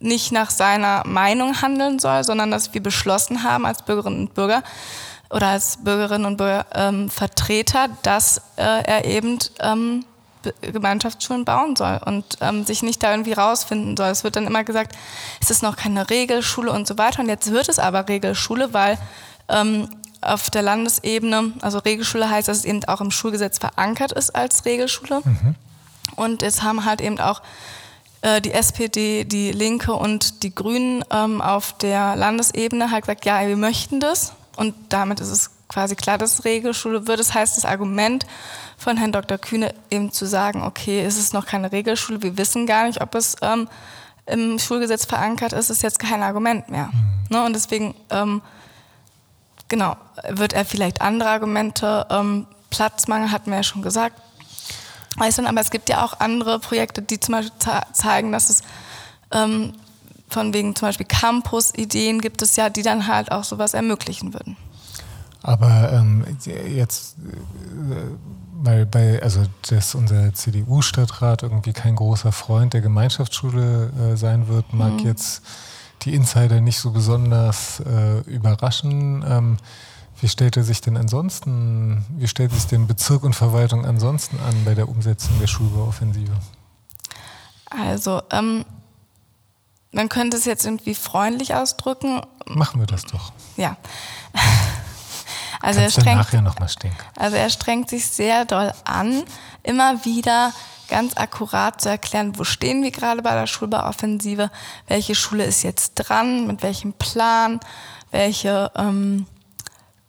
nicht 0.00 0.32
nach 0.32 0.50
seiner 0.50 1.06
Meinung 1.06 1.62
handeln 1.62 1.98
soll, 2.00 2.24
sondern 2.24 2.50
dass 2.50 2.74
wir 2.74 2.82
beschlossen 2.82 3.44
haben 3.44 3.64
als 3.64 3.82
Bürgerinnen 3.82 4.22
und 4.22 4.34
Bürger 4.34 4.62
oder 5.30 5.48
als 5.48 5.78
Bürgerinnen 5.82 6.26
und 6.26 6.36
Bürger 6.36 6.66
ähm, 6.74 7.08
Vertreter, 7.08 7.88
dass 8.02 8.38
äh, 8.56 8.82
er 8.84 9.04
eben 9.04 9.38
ähm, 9.60 10.04
Gemeinschaftsschulen 10.60 11.44
bauen 11.44 11.76
soll 11.76 12.00
und 12.04 12.24
ähm, 12.40 12.64
sich 12.64 12.82
nicht 12.82 13.02
da 13.02 13.10
irgendwie 13.10 13.32
rausfinden 13.32 13.96
soll. 13.96 14.08
Es 14.08 14.24
wird 14.24 14.36
dann 14.36 14.46
immer 14.46 14.64
gesagt, 14.64 14.96
es 15.40 15.50
ist 15.50 15.62
noch 15.62 15.76
keine 15.76 16.10
Regelschule 16.10 16.70
und 16.70 16.86
so 16.86 16.98
weiter. 16.98 17.20
Und 17.20 17.28
jetzt 17.28 17.50
wird 17.50 17.68
es 17.68 17.78
aber 17.78 18.08
Regelschule, 18.08 18.72
weil 18.72 18.98
ähm, 19.48 19.88
auf 20.20 20.50
der 20.50 20.62
Landesebene, 20.62 21.52
also 21.60 21.78
Regelschule 21.78 22.30
heißt, 22.30 22.48
dass 22.48 22.58
es 22.58 22.64
eben 22.64 22.84
auch 22.84 23.00
im 23.00 23.10
Schulgesetz 23.10 23.58
verankert 23.58 24.12
ist 24.12 24.34
als 24.34 24.64
Regelschule. 24.64 25.20
Mhm. 25.24 25.54
Und 26.16 26.42
jetzt 26.42 26.62
haben 26.62 26.84
halt 26.84 27.00
eben 27.00 27.18
auch 27.18 27.42
äh, 28.22 28.40
die 28.40 28.52
SPD, 28.52 29.24
die 29.24 29.52
Linke 29.52 29.92
und 29.92 30.42
die 30.42 30.54
Grünen 30.54 31.04
ähm, 31.10 31.40
auf 31.40 31.76
der 31.78 32.16
Landesebene 32.16 32.90
halt 32.90 33.04
gesagt, 33.04 33.24
ja, 33.24 33.46
wir 33.46 33.56
möchten 33.56 34.00
das. 34.00 34.32
Und 34.56 34.74
damit 34.88 35.20
ist 35.20 35.30
es 35.30 35.50
quasi 35.72 35.96
klar, 35.96 36.18
dass 36.18 36.34
es 36.34 36.44
Regelschule 36.44 37.06
wird. 37.06 37.20
Das 37.20 37.34
heißt, 37.34 37.56
das 37.56 37.64
Argument 37.64 38.26
von 38.76 38.96
Herrn 38.96 39.12
Dr. 39.12 39.38
Kühne 39.38 39.74
eben 39.90 40.12
zu 40.12 40.26
sagen, 40.26 40.62
okay, 40.62 41.04
es 41.04 41.18
ist 41.18 41.34
noch 41.34 41.46
keine 41.46 41.72
Regelschule, 41.72 42.22
wir 42.22 42.36
wissen 42.36 42.66
gar 42.66 42.86
nicht, 42.86 43.00
ob 43.00 43.14
es 43.14 43.36
ähm, 43.42 43.68
im 44.26 44.58
Schulgesetz 44.58 45.04
verankert 45.04 45.52
ist, 45.52 45.70
ist 45.70 45.82
jetzt 45.82 45.98
kein 45.98 46.22
Argument 46.22 46.68
mehr. 46.68 46.90
Mhm. 46.92 47.36
Ne? 47.36 47.44
Und 47.44 47.54
deswegen 47.54 47.94
ähm, 48.10 48.42
Genau, 49.72 49.96
wird 50.28 50.52
er 50.52 50.66
vielleicht 50.66 51.00
andere 51.00 51.30
Argumente, 51.30 52.06
ähm, 52.10 52.46
Platzmangel 52.68 53.32
hatten 53.32 53.48
wir 53.48 53.56
ja 53.56 53.62
schon 53.62 53.80
gesagt, 53.80 54.20
äußern, 55.18 55.46
aber 55.46 55.62
es 55.62 55.70
gibt 55.70 55.88
ja 55.88 56.04
auch 56.04 56.20
andere 56.20 56.58
Projekte, 56.58 57.00
die 57.00 57.18
zum 57.18 57.32
Beispiel 57.32 57.58
zeigen, 57.94 58.32
dass 58.32 58.50
es 58.50 58.60
ähm, 59.30 59.72
von 60.28 60.52
wegen 60.52 60.76
zum 60.76 60.88
Beispiel 60.88 61.06
Campus-Ideen 61.06 62.20
gibt 62.20 62.42
es 62.42 62.56
ja, 62.56 62.68
die 62.68 62.82
dann 62.82 63.06
halt 63.06 63.32
auch 63.32 63.44
sowas 63.44 63.72
ermöglichen 63.72 64.34
würden. 64.34 64.58
Aber 65.42 65.92
ähm, 65.92 66.24
jetzt, 66.44 67.16
äh, 67.18 67.96
weil 68.54 68.86
bei, 68.86 69.20
also 69.22 69.42
dass 69.68 69.94
unser 69.94 70.32
CDU-Stadtrat 70.32 71.42
irgendwie 71.42 71.72
kein 71.72 71.96
großer 71.96 72.30
Freund 72.30 72.74
der 72.74 72.80
Gemeinschaftsschule 72.80 73.90
äh, 74.12 74.16
sein 74.16 74.48
wird, 74.48 74.72
mag 74.72 74.92
mhm. 74.92 74.98
jetzt 75.00 75.42
die 76.02 76.14
Insider 76.14 76.60
nicht 76.60 76.78
so 76.78 76.90
besonders 76.90 77.80
äh, 77.80 78.20
überraschen. 78.20 79.24
Ähm, 79.28 79.56
wie 80.20 80.28
stellt 80.28 80.56
er 80.56 80.62
sich 80.62 80.80
denn 80.80 80.96
ansonsten, 80.96 82.04
wie 82.16 82.28
stellt 82.28 82.52
sich 82.52 82.66
denn 82.66 82.86
Bezirk 82.86 83.24
und 83.24 83.34
Verwaltung 83.34 83.84
ansonsten 83.84 84.38
an 84.40 84.64
bei 84.64 84.74
der 84.74 84.88
Umsetzung 84.88 85.38
der 85.40 85.48
Schulbauoffensive? 85.48 86.32
Also, 87.68 88.22
ähm, 88.30 88.64
man 89.90 90.08
könnte 90.08 90.36
es 90.36 90.44
jetzt 90.44 90.64
irgendwie 90.64 90.94
freundlich 90.94 91.54
ausdrücken. 91.54 92.20
Machen 92.46 92.80
wir 92.80 92.86
das 92.86 93.04
doch. 93.04 93.32
Ja. 93.56 93.76
Also 95.62 95.80
er, 95.80 95.90
strengt, 95.90 96.32
noch 96.42 96.58
mal 96.58 96.68
also 97.16 97.36
er 97.36 97.48
strengt 97.48 97.88
sich 97.88 98.06
sehr 98.08 98.44
doll 98.44 98.72
an, 98.84 99.22
immer 99.62 100.04
wieder 100.04 100.52
ganz 100.88 101.16
akkurat 101.16 101.80
zu 101.80 101.88
erklären, 101.88 102.36
wo 102.36 102.44
stehen 102.44 102.82
wir 102.82 102.90
gerade 102.90 103.22
bei 103.22 103.32
der 103.34 103.46
Schulbauoffensive, 103.46 104.50
welche 104.88 105.14
Schule 105.14 105.44
ist 105.44 105.62
jetzt 105.62 105.94
dran, 105.94 106.46
mit 106.48 106.62
welchem 106.62 106.92
Plan, 106.92 107.60
welche 108.10 108.70
ähm, 108.76 109.26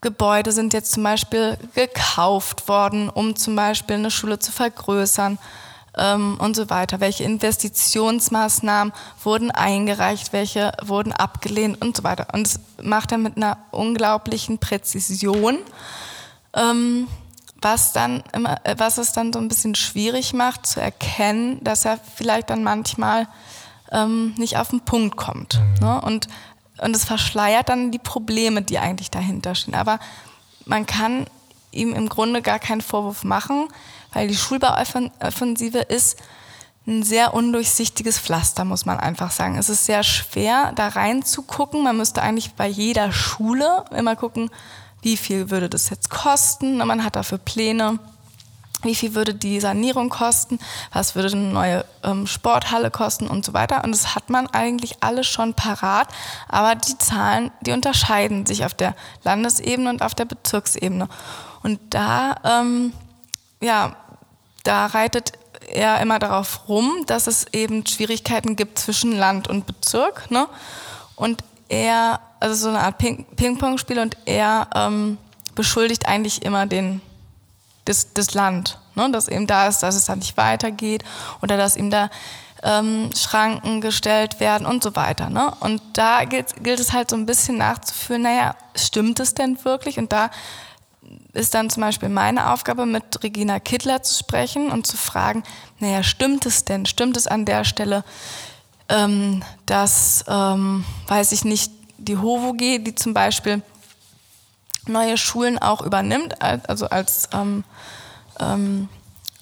Gebäude 0.01 0.51
sind 0.51 0.73
jetzt 0.73 0.91
zum 0.91 1.03
Beispiel 1.03 1.57
gekauft 1.75 2.67
worden, 2.67 3.09
um 3.09 3.35
zum 3.35 3.55
Beispiel 3.55 3.95
eine 3.95 4.11
Schule 4.11 4.39
zu 4.39 4.51
vergrößern 4.51 5.37
ähm, 5.97 6.37
und 6.39 6.55
so 6.55 6.69
weiter. 6.69 6.99
Welche 6.99 7.23
Investitionsmaßnahmen 7.23 8.93
wurden 9.23 9.51
eingereicht, 9.51 10.33
welche 10.33 10.71
wurden 10.81 11.11
abgelehnt 11.11 11.81
und 11.81 11.97
so 11.97 12.03
weiter. 12.03 12.27
Und 12.33 12.47
das 12.47 12.59
macht 12.81 13.11
er 13.11 13.17
mit 13.17 13.37
einer 13.37 13.57
unglaublichen 13.71 14.57
Präzision. 14.59 15.57
Ähm, 16.55 17.07
was 17.63 17.93
dann 17.93 18.23
immer, 18.33 18.59
äh, 18.65 18.75
was 18.77 18.97
es 18.97 19.13
dann 19.13 19.33
so 19.33 19.39
ein 19.39 19.47
bisschen 19.47 19.75
schwierig 19.75 20.33
macht 20.33 20.67
zu 20.67 20.81
erkennen, 20.81 21.63
dass 21.63 21.85
er 21.85 21.97
vielleicht 21.97 22.49
dann 22.49 22.63
manchmal 22.63 23.27
ähm, 23.91 24.33
nicht 24.37 24.57
auf 24.57 24.69
den 24.69 24.81
Punkt 24.81 25.15
kommt. 25.15 25.59
Mhm. 25.59 25.87
Ne? 25.87 26.01
Und, 26.01 26.27
und 26.79 26.95
es 26.95 27.05
verschleiert 27.05 27.69
dann 27.69 27.91
die 27.91 27.99
Probleme, 27.99 28.61
die 28.61 28.79
eigentlich 28.79 29.11
dahinter 29.11 29.55
stehen. 29.55 29.75
Aber 29.75 29.99
man 30.65 30.85
kann 30.85 31.25
ihm 31.71 31.93
im 31.93 32.09
Grunde 32.09 32.41
gar 32.41 32.59
keinen 32.59 32.81
Vorwurf 32.81 33.23
machen, 33.23 33.67
weil 34.13 34.27
die 34.27 34.35
Schulbauoffensive 34.35 35.79
ist 35.79 36.17
ein 36.85 37.03
sehr 37.03 37.33
undurchsichtiges 37.33 38.19
Pflaster, 38.19 38.65
muss 38.65 38.85
man 38.85 38.99
einfach 38.99 39.31
sagen. 39.31 39.57
Es 39.57 39.69
ist 39.69 39.85
sehr 39.85 40.03
schwer, 40.03 40.73
da 40.75 40.89
reinzugucken. 40.89 41.83
Man 41.83 41.97
müsste 41.97 42.21
eigentlich 42.21 42.53
bei 42.53 42.67
jeder 42.67 43.11
Schule 43.11 43.85
immer 43.95 44.15
gucken, 44.15 44.49
wie 45.01 45.17
viel 45.17 45.49
würde 45.49 45.69
das 45.69 45.89
jetzt 45.89 46.09
kosten. 46.09 46.77
Man 46.77 47.03
hat 47.03 47.15
dafür 47.15 47.37
Pläne. 47.37 47.99
Wie 48.83 48.95
viel 48.95 49.15
würde 49.15 49.33
die 49.33 49.61
Sanierung 49.61 50.09
kosten? 50.09 50.59
Was 50.91 51.15
würde 51.15 51.29
eine 51.29 51.53
neue 51.53 51.85
ähm, 52.03 52.27
Sporthalle 52.27 52.91
kosten 52.91 53.27
und 53.27 53.45
so 53.45 53.53
weiter? 53.53 53.83
Und 53.85 53.93
das 53.93 54.13
hat 54.13 54.29
man 54.29 54.47
eigentlich 54.47 54.97
alles 55.01 55.27
schon 55.27 55.53
parat. 55.53 56.09
Aber 56.49 56.75
die 56.75 56.97
Zahlen, 56.97 57.51
die 57.61 57.71
unterscheiden 57.71 58.45
sich 58.45 58.65
auf 58.65 58.73
der 58.73 58.93
Landesebene 59.23 59.89
und 59.89 60.01
auf 60.01 60.15
der 60.15 60.25
Bezirksebene. 60.25 61.07
Und 61.63 61.79
da, 61.91 62.35
ähm, 62.43 62.91
ja, 63.61 63.95
da 64.63 64.87
reitet 64.87 65.33
er 65.67 66.01
immer 66.01 66.19
darauf 66.19 66.67
rum, 66.67 67.03
dass 67.07 67.27
es 67.27 67.45
eben 67.53 67.85
Schwierigkeiten 67.85 68.55
gibt 68.55 68.79
zwischen 68.79 69.15
Land 69.17 69.47
und 69.47 69.65
Bezirk. 69.65 70.29
Ne? 70.31 70.47
Und 71.15 71.43
er 71.69 72.19
also 72.39 72.55
so 72.55 72.69
eine 72.69 72.79
Art 72.79 72.97
Ping-Pong-Spiel 72.97 73.99
und 73.99 74.17
er 74.25 74.67
ähm, 74.75 75.17
beschuldigt 75.55 76.07
eigentlich 76.07 76.43
immer 76.43 76.65
den, 76.65 77.01
das, 77.85 78.13
das 78.13 78.33
Land, 78.33 78.79
ne? 78.95 79.09
dass 79.11 79.29
eben 79.29 79.47
da 79.47 79.67
ist, 79.67 79.79
dass 79.79 79.95
es 79.95 80.05
da 80.05 80.15
nicht 80.15 80.35
weitergeht 80.35 81.03
oder 81.41 81.55
dass 81.55 81.77
ihm 81.77 81.89
da 81.89 82.09
ähm, 82.63 83.09
Schranken 83.15 83.81
gestellt 83.81 84.39
werden 84.39 84.65
und 84.67 84.83
so 84.83 84.95
weiter. 84.95 85.29
Ne? 85.29 85.53
Und 85.61 85.81
da 85.93 86.25
gilt, 86.25 86.63
gilt 86.63 86.79
es 86.79 86.91
halt 86.91 87.09
so 87.09 87.15
ein 87.15 87.25
bisschen 87.25 87.57
nachzuführen, 87.57 88.23
naja, 88.23 88.55
stimmt 88.75 89.19
es 89.19 89.33
denn 89.33 89.63
wirklich? 89.63 89.97
Und 89.97 90.11
da 90.11 90.29
ist 91.33 91.53
dann 91.53 91.69
zum 91.69 91.81
Beispiel 91.81 92.09
meine 92.09 92.51
Aufgabe, 92.51 92.85
mit 92.85 93.23
Regina 93.23 93.59
Kittler 93.59 94.03
zu 94.03 94.15
sprechen 94.15 94.69
und 94.69 94.87
zu 94.87 94.97
fragen, 94.97 95.43
naja, 95.79 96.03
stimmt 96.03 96.45
es 96.45 96.65
denn? 96.65 96.85
Stimmt 96.85 97.17
es 97.17 97.27
an 97.27 97.45
der 97.45 97.63
Stelle, 97.63 98.03
ähm, 98.89 99.43
dass, 99.65 100.25
ähm, 100.27 100.85
weiß 101.07 101.31
ich 101.31 101.45
nicht, 101.45 101.71
die 101.97 102.17
HOVOG, 102.17 102.57
die 102.57 102.95
zum 102.95 103.13
Beispiel 103.13 103.61
neue 104.87 105.17
Schulen 105.17 105.57
auch 105.57 105.81
übernimmt, 105.81 106.41
also 106.41 106.87
als, 106.89 107.29
ähm, 107.33 107.63
ähm, 108.39 108.89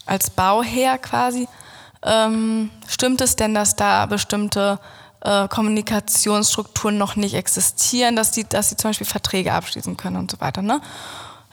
als 0.06 0.30
Bauherr 0.30 0.98
quasi. 1.00 1.48
Ähm, 2.04 2.70
stimmt 2.88 3.22
es 3.22 3.36
denn, 3.36 3.54
dass 3.54 3.76
da 3.76 4.06
bestimmte 4.06 4.80
äh, 5.22 5.48
Kommunikationsstrukturen 5.48 6.98
noch 6.98 7.16
nicht 7.16 7.36
existieren, 7.36 8.16
dass 8.16 8.32
die, 8.32 8.48
dass 8.48 8.70
sie 8.70 8.78
zum 8.78 8.90
Beispiel 8.90 9.08
Verträge 9.08 9.54
abschließen 9.54 9.98
können 9.98 10.18
und 10.18 10.32
so 10.32 10.40
weiter. 10.40 10.62
Ne? 10.62 10.82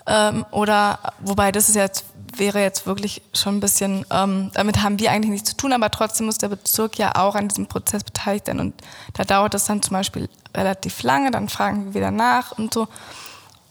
Ähm, 0.08 0.44
oder 0.50 0.98
wobei 1.20 1.52
das 1.52 1.68
ist 1.68 1.76
jetzt 1.76 2.04
wäre 2.36 2.60
jetzt 2.60 2.86
wirklich 2.86 3.22
schon 3.32 3.56
ein 3.56 3.60
bisschen, 3.60 4.04
ähm, 4.10 4.50
damit 4.54 4.82
haben 4.82 4.98
wir 4.98 5.10
eigentlich 5.10 5.30
nichts 5.30 5.50
zu 5.50 5.56
tun, 5.56 5.72
aber 5.72 5.90
trotzdem 5.90 6.26
muss 6.26 6.38
der 6.38 6.48
Bezirk 6.48 6.98
ja 6.98 7.14
auch 7.16 7.34
an 7.34 7.48
diesem 7.48 7.66
Prozess 7.66 8.04
beteiligt 8.04 8.46
sein. 8.46 8.60
Und 8.60 8.74
da 9.14 9.24
dauert 9.24 9.54
es 9.54 9.64
dann 9.64 9.82
zum 9.82 9.94
Beispiel 9.94 10.28
relativ 10.54 11.02
lange, 11.02 11.30
dann 11.30 11.48
fragen 11.48 11.86
wir 11.86 11.94
wieder 11.94 12.10
nach 12.10 12.52
und 12.52 12.72
so. 12.72 12.88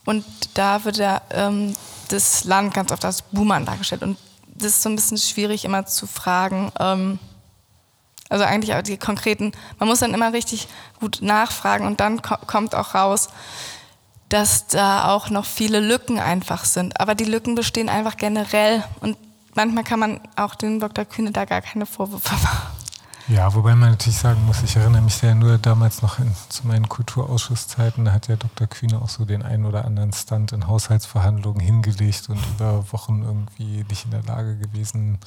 Und 0.05 0.25
da 0.53 0.83
wird 0.85 0.97
ja 0.97 1.21
ähm, 1.31 1.75
das 2.09 2.45
Land 2.45 2.73
ganz 2.73 2.91
oft 2.91 3.03
als 3.03 3.21
Buhmann 3.21 3.65
dargestellt. 3.65 4.03
Und 4.03 4.17
das 4.47 4.69
ist 4.69 4.83
so 4.83 4.89
ein 4.89 4.95
bisschen 4.95 5.17
schwierig 5.17 5.65
immer 5.65 5.85
zu 5.85 6.07
fragen. 6.07 6.71
Ähm, 6.79 7.19
also 8.29 8.43
eigentlich 8.43 8.75
auch 8.75 8.81
die 8.81 8.97
konkreten, 8.97 9.53
man 9.79 9.87
muss 9.87 9.99
dann 9.99 10.13
immer 10.13 10.33
richtig 10.33 10.67
gut 10.99 11.19
nachfragen 11.21 11.85
und 11.85 11.99
dann 11.99 12.21
ko 12.21 12.35
kommt 12.45 12.75
auch 12.75 12.93
raus, 12.93 13.29
dass 14.29 14.67
da 14.67 15.13
auch 15.13 15.29
noch 15.29 15.45
viele 15.45 15.79
Lücken 15.79 16.19
einfach 16.19 16.65
sind. 16.65 16.99
Aber 16.99 17.15
die 17.15 17.25
Lücken 17.25 17.55
bestehen 17.55 17.89
einfach 17.89 18.17
generell 18.17 18.83
und 18.99 19.17
manchmal 19.55 19.83
kann 19.83 19.99
man 19.99 20.19
auch 20.35 20.55
den 20.55 20.79
Dr. 20.79 21.05
Kühne 21.05 21.31
da 21.31 21.45
gar 21.45 21.61
keine 21.61 21.85
Vorwürfe 21.85 22.33
machen. 22.43 22.77
Ja, 23.29 23.53
wobei 23.53 23.75
man 23.75 23.91
natürlich 23.91 24.17
sagen 24.17 24.45
muss, 24.45 24.63
ich 24.63 24.77
erinnere 24.77 25.01
mich 25.01 25.21
ja 25.21 25.35
nur 25.35 25.57
damals 25.57 26.01
noch 26.01 26.17
in, 26.17 26.33
zu 26.47 26.65
meinen 26.65 26.87
Kulturausschusszeiten, 26.87 28.05
da 28.05 28.13
hat 28.13 28.29
ja 28.29 28.37
Dr. 28.37 28.67
Kühne 28.67 29.01
auch 29.01 29.09
so 29.09 29.25
den 29.25 29.43
einen 29.43 29.65
oder 29.65 29.83
anderen 29.83 30.13
Stand 30.13 30.53
in 30.53 30.65
Haushaltsverhandlungen 30.65 31.59
hingelegt 31.59 32.29
und 32.29 32.39
über 32.55 32.89
Wochen 32.93 33.23
irgendwie 33.23 33.83
nicht 33.89 34.05
in 34.05 34.11
der 34.11 34.23
Lage 34.23 34.57
gewesen, 34.57 35.19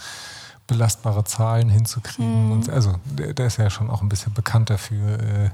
belastbare 0.67 1.25
Zahlen 1.25 1.69
hinzukriegen. 1.69 2.47
Mhm. 2.47 2.53
Und 2.53 2.71
also 2.71 2.95
der, 3.05 3.35
der, 3.35 3.47
ist 3.47 3.59
ja 3.59 3.69
schon 3.69 3.91
auch 3.91 4.01
ein 4.01 4.09
bisschen 4.09 4.33
bekannt 4.33 4.71
dafür, 4.71 5.21
äh, 5.21 5.51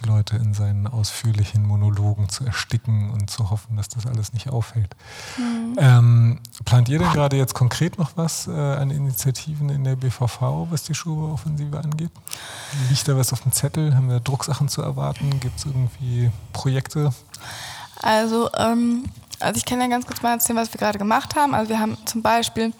die 0.00 0.06
Leute 0.06 0.36
in 0.36 0.54
seinen 0.54 0.86
ausführlichen 0.86 1.66
Monologen 1.66 2.28
zu 2.28 2.44
ersticken 2.44 3.10
und 3.10 3.30
zu 3.30 3.50
hoffen, 3.50 3.76
dass 3.76 3.88
das 3.88 4.06
alles 4.06 4.32
nicht 4.32 4.48
auffällt. 4.48 4.94
Mhm. 5.36 5.76
Ähm, 5.78 6.40
plant 6.64 6.88
ihr 6.88 6.98
denn 6.98 7.12
gerade 7.12 7.36
jetzt 7.36 7.54
konkret 7.54 7.98
noch 7.98 8.16
was 8.16 8.46
äh, 8.46 8.50
an 8.52 8.90
Initiativen 8.90 9.68
in 9.68 9.84
der 9.84 9.96
BVV, 9.96 10.68
was 10.70 10.84
die 10.84 10.94
Schulbauoffensive 10.94 11.78
angeht? 11.78 12.10
Liegt 12.90 13.06
da 13.08 13.16
was 13.16 13.32
auf 13.32 13.42
dem 13.42 13.52
Zettel? 13.52 13.94
Haben 13.94 14.08
wir 14.08 14.20
Drucksachen 14.20 14.68
zu 14.68 14.82
erwarten? 14.82 15.40
Gibt 15.40 15.58
es 15.58 15.66
irgendwie 15.66 16.30
Projekte? 16.52 17.12
Also 18.02 18.50
ähm, 18.56 19.04
also 19.42 19.58
ich 19.58 19.64
kann 19.64 19.80
ja 19.80 19.88
ganz 19.88 20.06
kurz 20.06 20.22
mal 20.22 20.32
erzählen, 20.32 20.58
was 20.58 20.72
wir 20.72 20.78
gerade 20.78 20.98
gemacht 20.98 21.34
haben. 21.34 21.54
Also 21.54 21.70
wir 21.70 21.80
haben 21.80 21.96
zum 22.04 22.22
Beispiel 22.22 22.72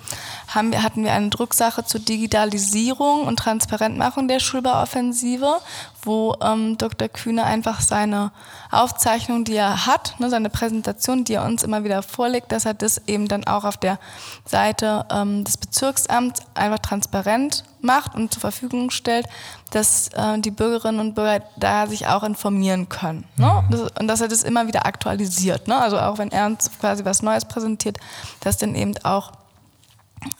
haben 0.48 0.70
wir, 0.70 0.82
hatten 0.82 1.04
wir 1.04 1.12
eine 1.12 1.28
Drucksache 1.28 1.84
zur 1.84 2.00
Digitalisierung 2.00 3.26
und 3.26 3.38
Transparentmachung 3.38 4.28
der 4.28 4.38
Schulbauoffensive, 4.38 5.58
wo 6.02 6.36
ähm, 6.42 6.76
Dr. 6.78 7.08
Kühne 7.08 7.44
einfach 7.44 7.80
seine 7.80 8.32
Aufzeichnung, 8.70 9.44
die 9.44 9.54
er 9.54 9.86
hat, 9.86 10.18
ne, 10.18 10.28
seine 10.30 10.50
Präsentation, 10.50 11.24
die 11.24 11.34
er 11.34 11.44
uns 11.44 11.62
immer 11.62 11.84
wieder 11.84 12.02
vorlegt, 12.02 12.50
dass 12.52 12.64
er 12.64 12.74
das 12.74 13.02
eben 13.06 13.28
dann 13.28 13.46
auch 13.46 13.64
auf 13.64 13.76
der 13.76 13.98
Seite 14.44 15.06
ähm, 15.10 15.44
des 15.44 15.56
Bezirksamts 15.56 16.42
einfach 16.54 16.80
transparent 16.80 17.64
macht 17.80 18.14
und 18.14 18.32
zur 18.32 18.40
Verfügung 18.40 18.90
stellt, 18.90 19.26
dass 19.70 20.08
äh, 20.08 20.38
die 20.38 20.50
Bürgerinnen 20.50 21.00
und 21.00 21.14
Bürger 21.14 21.44
da 21.56 21.86
sich 21.86 22.06
auch 22.06 22.22
informieren 22.22 22.88
können. 22.88 23.24
Ne? 23.36 23.64
Mhm. 23.68 23.70
Das, 23.70 23.80
und 24.00 24.08
dass 24.08 24.20
er 24.20 24.28
das 24.28 24.42
immer 24.42 24.66
wieder 24.66 24.86
aktualisiert. 24.86 25.68
Ne? 25.68 25.76
Also 25.76 25.98
auch 25.98 26.18
wenn 26.18 26.32
er 26.32 26.46
uns 26.46 26.70
quasi 26.80 27.04
was 27.04 27.22
Neues 27.22 27.44
präsentiert, 27.44 27.98
dass 28.40 28.56
dann 28.56 28.74
eben 28.74 28.94
auch 29.04 29.32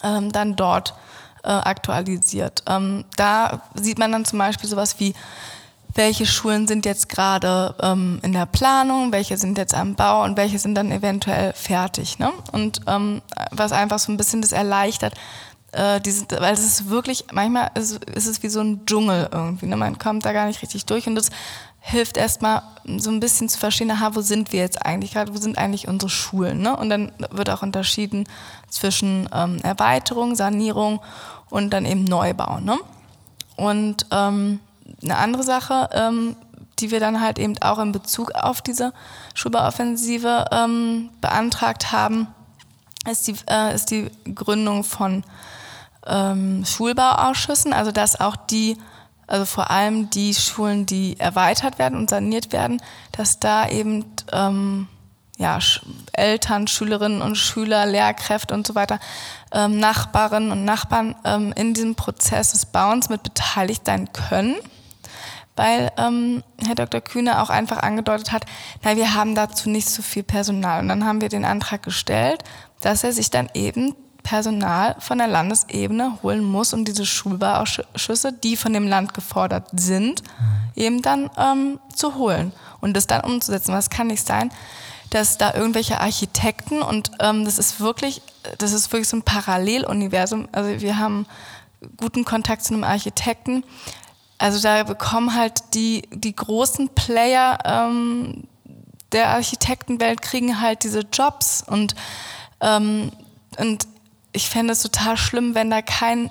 ähm, 0.03 0.33
dann 0.33 0.57
dort 0.57 0.95
äh, 1.43 1.49
aktualisiert. 1.49 2.63
Ähm, 2.69 3.05
da 3.17 3.63
sieht 3.75 3.99
man 3.99 4.13
dann 4.13 4.25
zum 4.25 4.39
Beispiel 4.39 4.69
sowas 4.69 4.99
wie, 4.99 5.15
welche 5.95 6.25
Schulen 6.25 6.67
sind 6.67 6.87
jetzt 6.87 7.09
gerade 7.09 7.75
ähm, 7.81 8.19
in 8.23 8.33
der 8.33 8.47
Planung, 8.47 9.13
welche 9.13 9.37
sind 9.37 9.59
jetzt 9.59 9.75
am 9.75 9.95
Bau 9.95 10.25
und 10.25 10.37
welche 10.37 10.59
sind 10.59 10.75
dann 10.75 10.91
eventuell 10.91 11.53
fertig. 11.53 12.19
Ne? 12.19 12.33
Und 12.53 12.81
ähm, 12.87 13.21
was 13.51 13.73
einfach 13.73 13.99
so 13.99 14.11
ein 14.11 14.17
bisschen 14.17 14.41
das 14.41 14.53
erleichtert, 14.53 15.15
äh, 15.73 16.01
diese, 16.01 16.27
weil 16.39 16.55
es 16.55 16.65
ist 16.65 16.91
wirklich, 16.91 17.25
manchmal 17.33 17.71
ist, 17.75 18.05
ist, 18.05 18.27
es 18.27 18.43
wie 18.43 18.49
so 18.49 18.61
ein 18.61 18.85
Dschungel 18.87 19.29
irgendwie. 19.33 19.67
Ne? 19.67 19.77
Man 19.77 19.99
kommt 19.99 20.25
da 20.25 20.33
gar 20.33 20.47
nicht 20.47 20.63
richtig 20.63 20.87
durch 20.87 21.07
und 21.07 21.15
das 21.15 21.31
hilft 21.81 22.17
erstmal 22.17 22.63
so 22.99 23.11
ein 23.11 23.21
bisschen 23.21 23.49
zu 23.49 23.59
verstehen, 23.59 23.91
aha, 23.91 24.15
wo 24.15 24.21
sind 24.21 24.53
wir 24.53 24.61
jetzt 24.61 24.85
eigentlich 24.85 25.13
gerade, 25.13 25.35
wo 25.35 25.39
sind 25.39 25.59
eigentlich 25.59 25.89
unsere 25.89 26.11
Schulen. 26.11 26.61
Ne? 26.61 26.77
Und 26.77 26.91
dann 26.91 27.13
wird 27.31 27.51
auch 27.51 27.63
unterschieden 27.63 28.29
zwischen 28.69 29.29
ähm, 29.35 29.59
Erweiterung, 29.63 30.37
Sanierung 30.37 31.01
und 31.51 31.71
dann 31.71 31.85
eben 31.85 32.05
Neubau. 32.05 32.61
Ne? 32.61 32.79
Und 33.57 34.07
ähm, 34.13 34.61
eine 35.03 35.19
andere 35.19 35.43
Sache, 35.43 35.91
ähm, 35.93 36.37
die 36.79 36.91
wir 36.91 37.01
dann 37.01 37.21
halt 37.21 37.39
eben 37.39 37.61
auch 37.63 37.79
in 37.79 37.93
Bezug 37.93 38.33
auf 38.35 38.63
diese 38.63 38.93
Schulbauoffensive 39.35 40.47
ähm, 40.53 41.11
beantragt 41.21 41.93
haben, 41.93 42.29
ist 43.11 43.27
die, 43.27 43.35
äh, 43.51 43.75
ist 43.75 43.91
die 43.91 44.11
Gründung 44.35 44.85
von 44.85 45.25
ähm, 46.07 46.65
Schulbauausschüssen, 46.65 47.73
also 47.73 47.93
dass 47.93 48.21
auch 48.21 48.37
die 48.37 48.77
also 49.27 49.47
vor 49.47 49.71
allem 49.71 50.11
die 50.11 50.35
Schulen, 50.35 50.85
die 50.85 51.19
erweitert 51.19 51.79
werden 51.79 51.97
und 51.97 52.11
saniert 52.11 52.53
werden, 52.53 52.83
dass 53.13 53.41
da 53.41 53.67
eben 53.67 54.05
ähm, 54.31 54.89
ja, 55.39 55.59
Eltern, 56.13 56.67
Schülerinnen 56.67 57.23
und 57.23 57.37
Schüler, 57.37 57.87
Lehrkräfte 57.87 58.53
und 58.53 58.67
so 58.67 58.75
weiter, 58.75 59.01
ähm, 59.53 59.79
Nachbarinnen 59.79 60.53
und 60.53 60.65
Nachbarn 60.65 61.15
ähm, 61.25 61.53
in 61.57 61.73
diesem 61.73 61.95
Prozess 61.95 62.53
des 62.53 62.67
Bauens 62.67 63.09
mit 63.09 63.23
beteiligt 63.23 63.87
sein 63.87 64.13
können. 64.13 64.57
Weil 65.57 65.91
ähm, 65.99 66.43
Herr 66.65 66.75
Dr. 66.75 67.01
Kühne 67.01 67.43
auch 67.43 67.51
einfach 67.51 67.79
angedeutet 67.79 68.33
hat, 68.33 68.45
na, 68.83 68.97
wir 68.97 69.15
haben 69.15 69.35
dazu 69.35 69.69
nicht 69.69 69.89
so 69.89 70.03
viel 70.03 70.23
Personal. 70.23 70.81
Und 70.81 70.89
dann 70.89 71.05
haben 71.05 71.21
wir 71.21 71.29
den 71.29 71.45
Antrag 71.45 71.83
gestellt, 71.83 72.43
dass 72.81 73.05
er 73.05 73.13
sich 73.13 73.31
dann 73.31 73.51
eben 73.53 73.95
Personal 74.23 74.97
von 74.99 75.19
der 75.19 75.29
Landesebene 75.29 76.19
holen 76.23 76.45
muss, 76.45 76.73
um 76.73 76.85
diese 76.85 77.07
Schulbauausschüsse, 77.07 78.33
die 78.33 78.57
von 78.57 78.73
dem 78.73 78.87
Land 78.87 79.15
gefordert 79.15 79.69
sind, 79.73 80.23
mhm. 80.23 80.83
eben 80.83 81.03
dann 81.03 81.31
ähm, 81.37 81.81
zu 81.95 82.15
holen 82.15 82.53
und 82.81 82.97
das 82.97 83.07
dann 83.07 83.23
umzusetzen. 83.23 83.75
Was 83.75 83.91
kann 83.91 84.09
nicht 84.09 84.27
sein, 84.27 84.51
dass 85.11 85.39
da 85.39 85.55
irgendwelche 85.55 86.01
Architekten 86.01 86.83
und 86.83 87.11
ähm, 87.21 87.45
das 87.45 87.59
ist 87.59 87.81
wirklich, 87.81 88.23
das 88.59 88.73
ist 88.73 88.93
wirklich 88.93 89.09
so 89.09 89.19
ein 89.19 89.23
Paralleluniversum. 89.23 90.49
Also 90.53 90.81
wir 90.81 90.99
haben 90.99 91.27
guten 91.97 92.25
Kontakt 92.25 92.65
zu 92.65 92.75
einem 92.75 92.85
Architekten. 92.85 93.65
Also 94.39 94.61
da 94.61 94.83
bekommen 94.85 95.35
halt 95.35 95.75
die, 95.75 96.03
die 96.13 96.35
großen 96.35 96.89
Player 96.91 97.59
ähm, 97.65 98.45
der 99.13 99.29
Architektenwelt 99.29 100.23
kriegen 100.23 100.61
halt 100.61 100.85
diese 100.85 101.01
Jobs 101.01 101.63
und 101.67 101.95
ähm, 102.61 103.13
und 103.59 103.87
ich 104.33 104.49
fände 104.49 104.73
es 104.73 104.83
total 104.83 105.17
schlimm, 105.17 105.55
wenn 105.55 105.71
da 105.71 105.83
kein, 105.83 106.31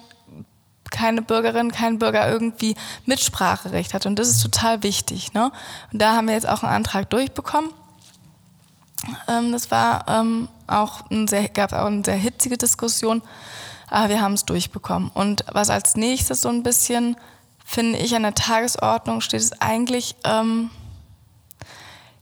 keine 0.89 1.21
Bürgerin, 1.21 1.71
kein 1.71 1.99
Bürger 1.99 2.29
irgendwie 2.29 2.75
Mitspracherecht 3.05 3.93
hat. 3.93 4.05
Und 4.05 4.17
das 4.17 4.29
ist 4.29 4.41
total 4.41 4.83
wichtig. 4.83 5.33
Ne? 5.33 5.51
Und 5.91 6.01
da 6.01 6.15
haben 6.15 6.27
wir 6.27 6.33
jetzt 6.33 6.49
auch 6.49 6.63
einen 6.63 6.73
Antrag 6.73 7.09
durchbekommen. 7.09 7.71
Ähm, 9.27 9.51
das 9.51 9.71
war 9.71 10.05
ähm, 10.07 10.47
auch 10.67 11.09
ein 11.09 11.27
sehr, 11.27 11.49
gab 11.49 11.73
auch 11.73 11.85
eine 11.85 12.03
sehr 12.03 12.15
hitzige 12.15 12.57
Diskussion, 12.57 13.21
aber 13.89 14.09
wir 14.09 14.21
haben 14.21 14.33
es 14.33 14.45
durchbekommen. 14.45 15.09
Und 15.13 15.43
was 15.51 15.69
als 15.69 15.95
nächstes 15.95 16.41
so 16.41 16.49
ein 16.49 16.63
bisschen, 16.63 17.15
finde 17.65 17.99
ich, 17.99 18.15
an 18.15 18.23
der 18.23 18.35
Tagesordnung 18.35 19.21
steht, 19.21 19.41
ist 19.41 19.61
eigentlich, 19.61 20.15
ähm, 20.23 20.69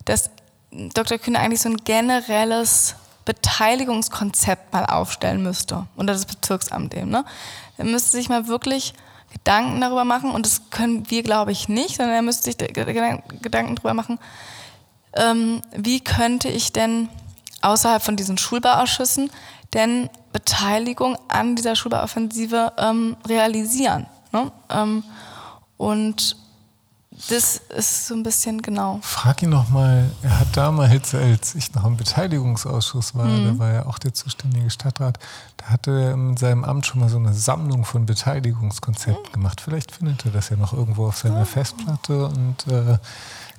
dass 0.05 0.29
Dr. 0.71 1.17
Kühne 1.17 1.39
eigentlich 1.39 1.61
so 1.61 1.69
ein 1.69 1.77
generelles 1.77 2.95
Beteiligungskonzept 3.29 4.73
mal 4.73 4.87
aufstellen 4.87 5.43
müsste 5.43 5.85
unter 5.95 6.13
das 6.13 6.25
Bezirksamt 6.25 6.95
eben. 6.95 7.11
Ne? 7.11 7.25
Er 7.77 7.85
müsste 7.85 8.17
sich 8.17 8.27
mal 8.27 8.47
wirklich 8.47 8.95
Gedanken 9.31 9.79
darüber 9.79 10.03
machen 10.03 10.31
und 10.31 10.47
das 10.47 10.71
können 10.71 11.11
wir, 11.11 11.21
glaube 11.21 11.51
ich, 11.51 11.69
nicht, 11.69 11.97
sondern 11.97 12.15
er 12.15 12.21
müsste 12.23 12.45
sich 12.45 12.57
Gedanken 12.57 13.75
darüber 13.75 13.93
machen, 13.93 14.17
ähm, 15.13 15.61
wie 15.75 15.99
könnte 15.99 16.49
ich 16.49 16.73
denn 16.73 17.07
außerhalb 17.61 18.01
von 18.01 18.15
diesen 18.15 18.39
Schulbauausschüssen 18.39 19.29
denn 19.75 20.09
Beteiligung 20.33 21.15
an 21.27 21.55
dieser 21.55 21.75
Schulbauoffensive 21.75 22.73
ähm, 22.79 23.15
realisieren. 23.27 24.07
Ne? 24.31 24.51
Ähm, 24.71 25.03
und 25.77 26.35
das 27.27 27.61
ist 27.75 28.07
so 28.07 28.15
ein 28.15 28.23
bisschen 28.23 28.61
genau. 28.61 28.99
Frag 29.01 29.43
ihn 29.43 29.49
noch 29.49 29.69
mal, 29.69 30.09
er 30.23 30.39
hat 30.39 30.55
damals, 30.55 31.13
als 31.13 31.53
ich 31.55 31.73
noch 31.73 31.85
im 31.85 31.97
Beteiligungsausschuss 31.97 33.13
war, 33.13 33.25
mhm. 33.25 33.45
da 33.45 33.59
war 33.59 33.73
ja 33.73 33.85
auch 33.85 33.99
der 33.99 34.13
zuständige 34.13 34.69
Stadtrat, 34.69 35.19
da 35.57 35.65
hatte 35.65 35.91
er 35.91 36.13
in 36.13 36.37
seinem 36.37 36.63
Amt 36.63 36.85
schon 36.85 37.01
mal 37.01 37.09
so 37.09 37.17
eine 37.17 37.33
Sammlung 37.33 37.83
von 37.83 38.05
Beteiligungskonzepten 38.05 39.29
mhm. 39.29 39.33
gemacht. 39.33 39.59
Vielleicht 39.61 39.91
findet 39.91 40.25
er 40.25 40.31
das 40.31 40.49
ja 40.49 40.55
noch 40.55 40.73
irgendwo 40.73 41.07
auf 41.07 41.17
seiner 41.17 41.41
mhm. 41.41 41.45
Festplatte 41.45 42.27
und 42.27 42.67
äh, 42.67 42.97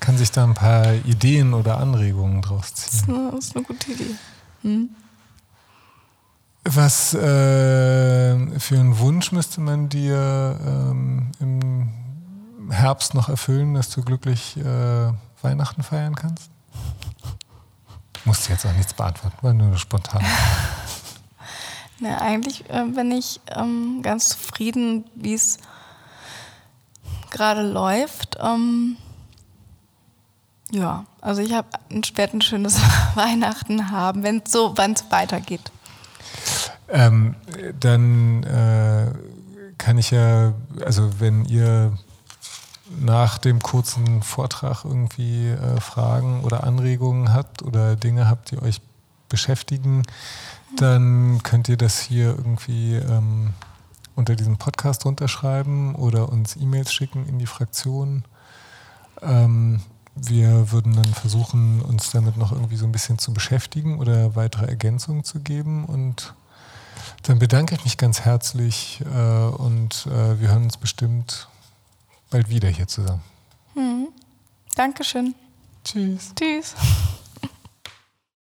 kann 0.00 0.16
sich 0.16 0.30
da 0.30 0.44
ein 0.44 0.54
paar 0.54 0.94
Ideen 1.04 1.52
oder 1.52 1.78
Anregungen 1.78 2.40
draus 2.40 2.74
ziehen. 2.74 2.88
Das 2.90 2.94
ist 2.94 3.08
eine, 3.08 3.30
das 3.30 3.44
ist 3.44 3.56
eine 3.56 3.64
gute 3.66 3.92
Idee. 3.92 4.14
Hm? 4.62 4.90
Was 6.64 7.14
äh, 7.14 8.58
für 8.58 8.78
einen 8.78 8.98
Wunsch 8.98 9.32
müsste 9.32 9.60
man 9.60 9.88
dir 9.88 10.58
ähm, 10.66 11.32
im 11.40 11.88
Herbst 12.70 13.14
noch 13.14 13.28
erfüllen, 13.28 13.74
dass 13.74 13.90
du 13.90 14.02
glücklich 14.02 14.56
äh, 14.56 15.12
Weihnachten 15.42 15.82
feiern 15.82 16.14
kannst? 16.14 16.50
Musst 18.24 18.48
jetzt 18.48 18.66
auch 18.66 18.72
nichts 18.72 18.94
beantworten, 18.94 19.36
war 19.40 19.52
nur 19.52 19.76
spontan. 19.76 20.24
Na, 22.00 22.18
eigentlich 22.20 22.68
äh, 22.70 22.84
bin 22.84 23.12
ich 23.12 23.40
ähm, 23.48 24.00
ganz 24.02 24.30
zufrieden, 24.30 25.04
wie 25.14 25.34
es 25.34 25.58
gerade 27.30 27.62
läuft. 27.62 28.38
Ähm, 28.40 28.96
ja, 30.70 31.04
also 31.20 31.42
ich 31.42 31.52
habe 31.52 31.68
werde 32.14 32.38
ein 32.38 32.42
schönes 32.42 32.80
Weihnachten 33.14 33.90
haben, 33.90 34.22
wenn 34.22 34.42
es 34.44 34.52
so, 34.52 34.72
wann 34.76 34.92
es 34.92 35.04
weitergeht. 35.10 35.72
Ähm, 36.88 37.34
dann 37.78 38.42
äh, 38.44 39.12
kann 39.78 39.98
ich 39.98 40.10
ja, 40.10 40.52
also 40.84 41.20
wenn 41.20 41.44
ihr 41.44 41.92
nach 42.98 43.38
dem 43.38 43.60
kurzen 43.60 44.22
Vortrag 44.22 44.84
irgendwie 44.84 45.48
äh, 45.48 45.80
Fragen 45.80 46.42
oder 46.42 46.64
Anregungen 46.64 47.32
habt 47.32 47.62
oder 47.62 47.96
Dinge 47.96 48.28
habt, 48.28 48.50
die 48.50 48.60
euch 48.60 48.80
beschäftigen, 49.28 50.02
dann 50.76 51.42
könnt 51.42 51.68
ihr 51.68 51.76
das 51.76 52.00
hier 52.00 52.28
irgendwie 52.30 52.96
ähm, 52.96 53.54
unter 54.16 54.36
diesem 54.36 54.56
Podcast 54.58 55.04
runterschreiben 55.04 55.94
oder 55.94 56.28
uns 56.28 56.56
E-Mails 56.56 56.92
schicken 56.92 57.26
in 57.26 57.38
die 57.38 57.46
Fraktion. 57.46 58.24
Ähm, 59.22 59.80
wir 60.14 60.72
würden 60.72 60.94
dann 60.94 61.14
versuchen, 61.14 61.80
uns 61.82 62.10
damit 62.10 62.36
noch 62.36 62.52
irgendwie 62.52 62.76
so 62.76 62.84
ein 62.84 62.92
bisschen 62.92 63.18
zu 63.18 63.32
beschäftigen 63.32 63.98
oder 63.98 64.34
weitere 64.34 64.66
Ergänzungen 64.66 65.24
zu 65.24 65.40
geben. 65.40 65.84
Und 65.84 66.34
dann 67.22 67.38
bedanke 67.38 67.74
ich 67.74 67.84
mich 67.84 67.96
ganz 67.96 68.20
herzlich 68.20 69.02
äh, 69.14 69.44
und 69.46 70.06
äh, 70.06 70.40
wir 70.40 70.48
hören 70.48 70.64
uns 70.64 70.76
bestimmt 70.76 71.48
bald 72.30 72.48
wieder 72.48 72.68
hier 72.68 72.86
zusammen. 72.86 73.22
Hm. 73.74 74.08
Dankeschön. 74.74 75.34
Tschüss. 75.84 76.32
Tschüss. 76.34 76.74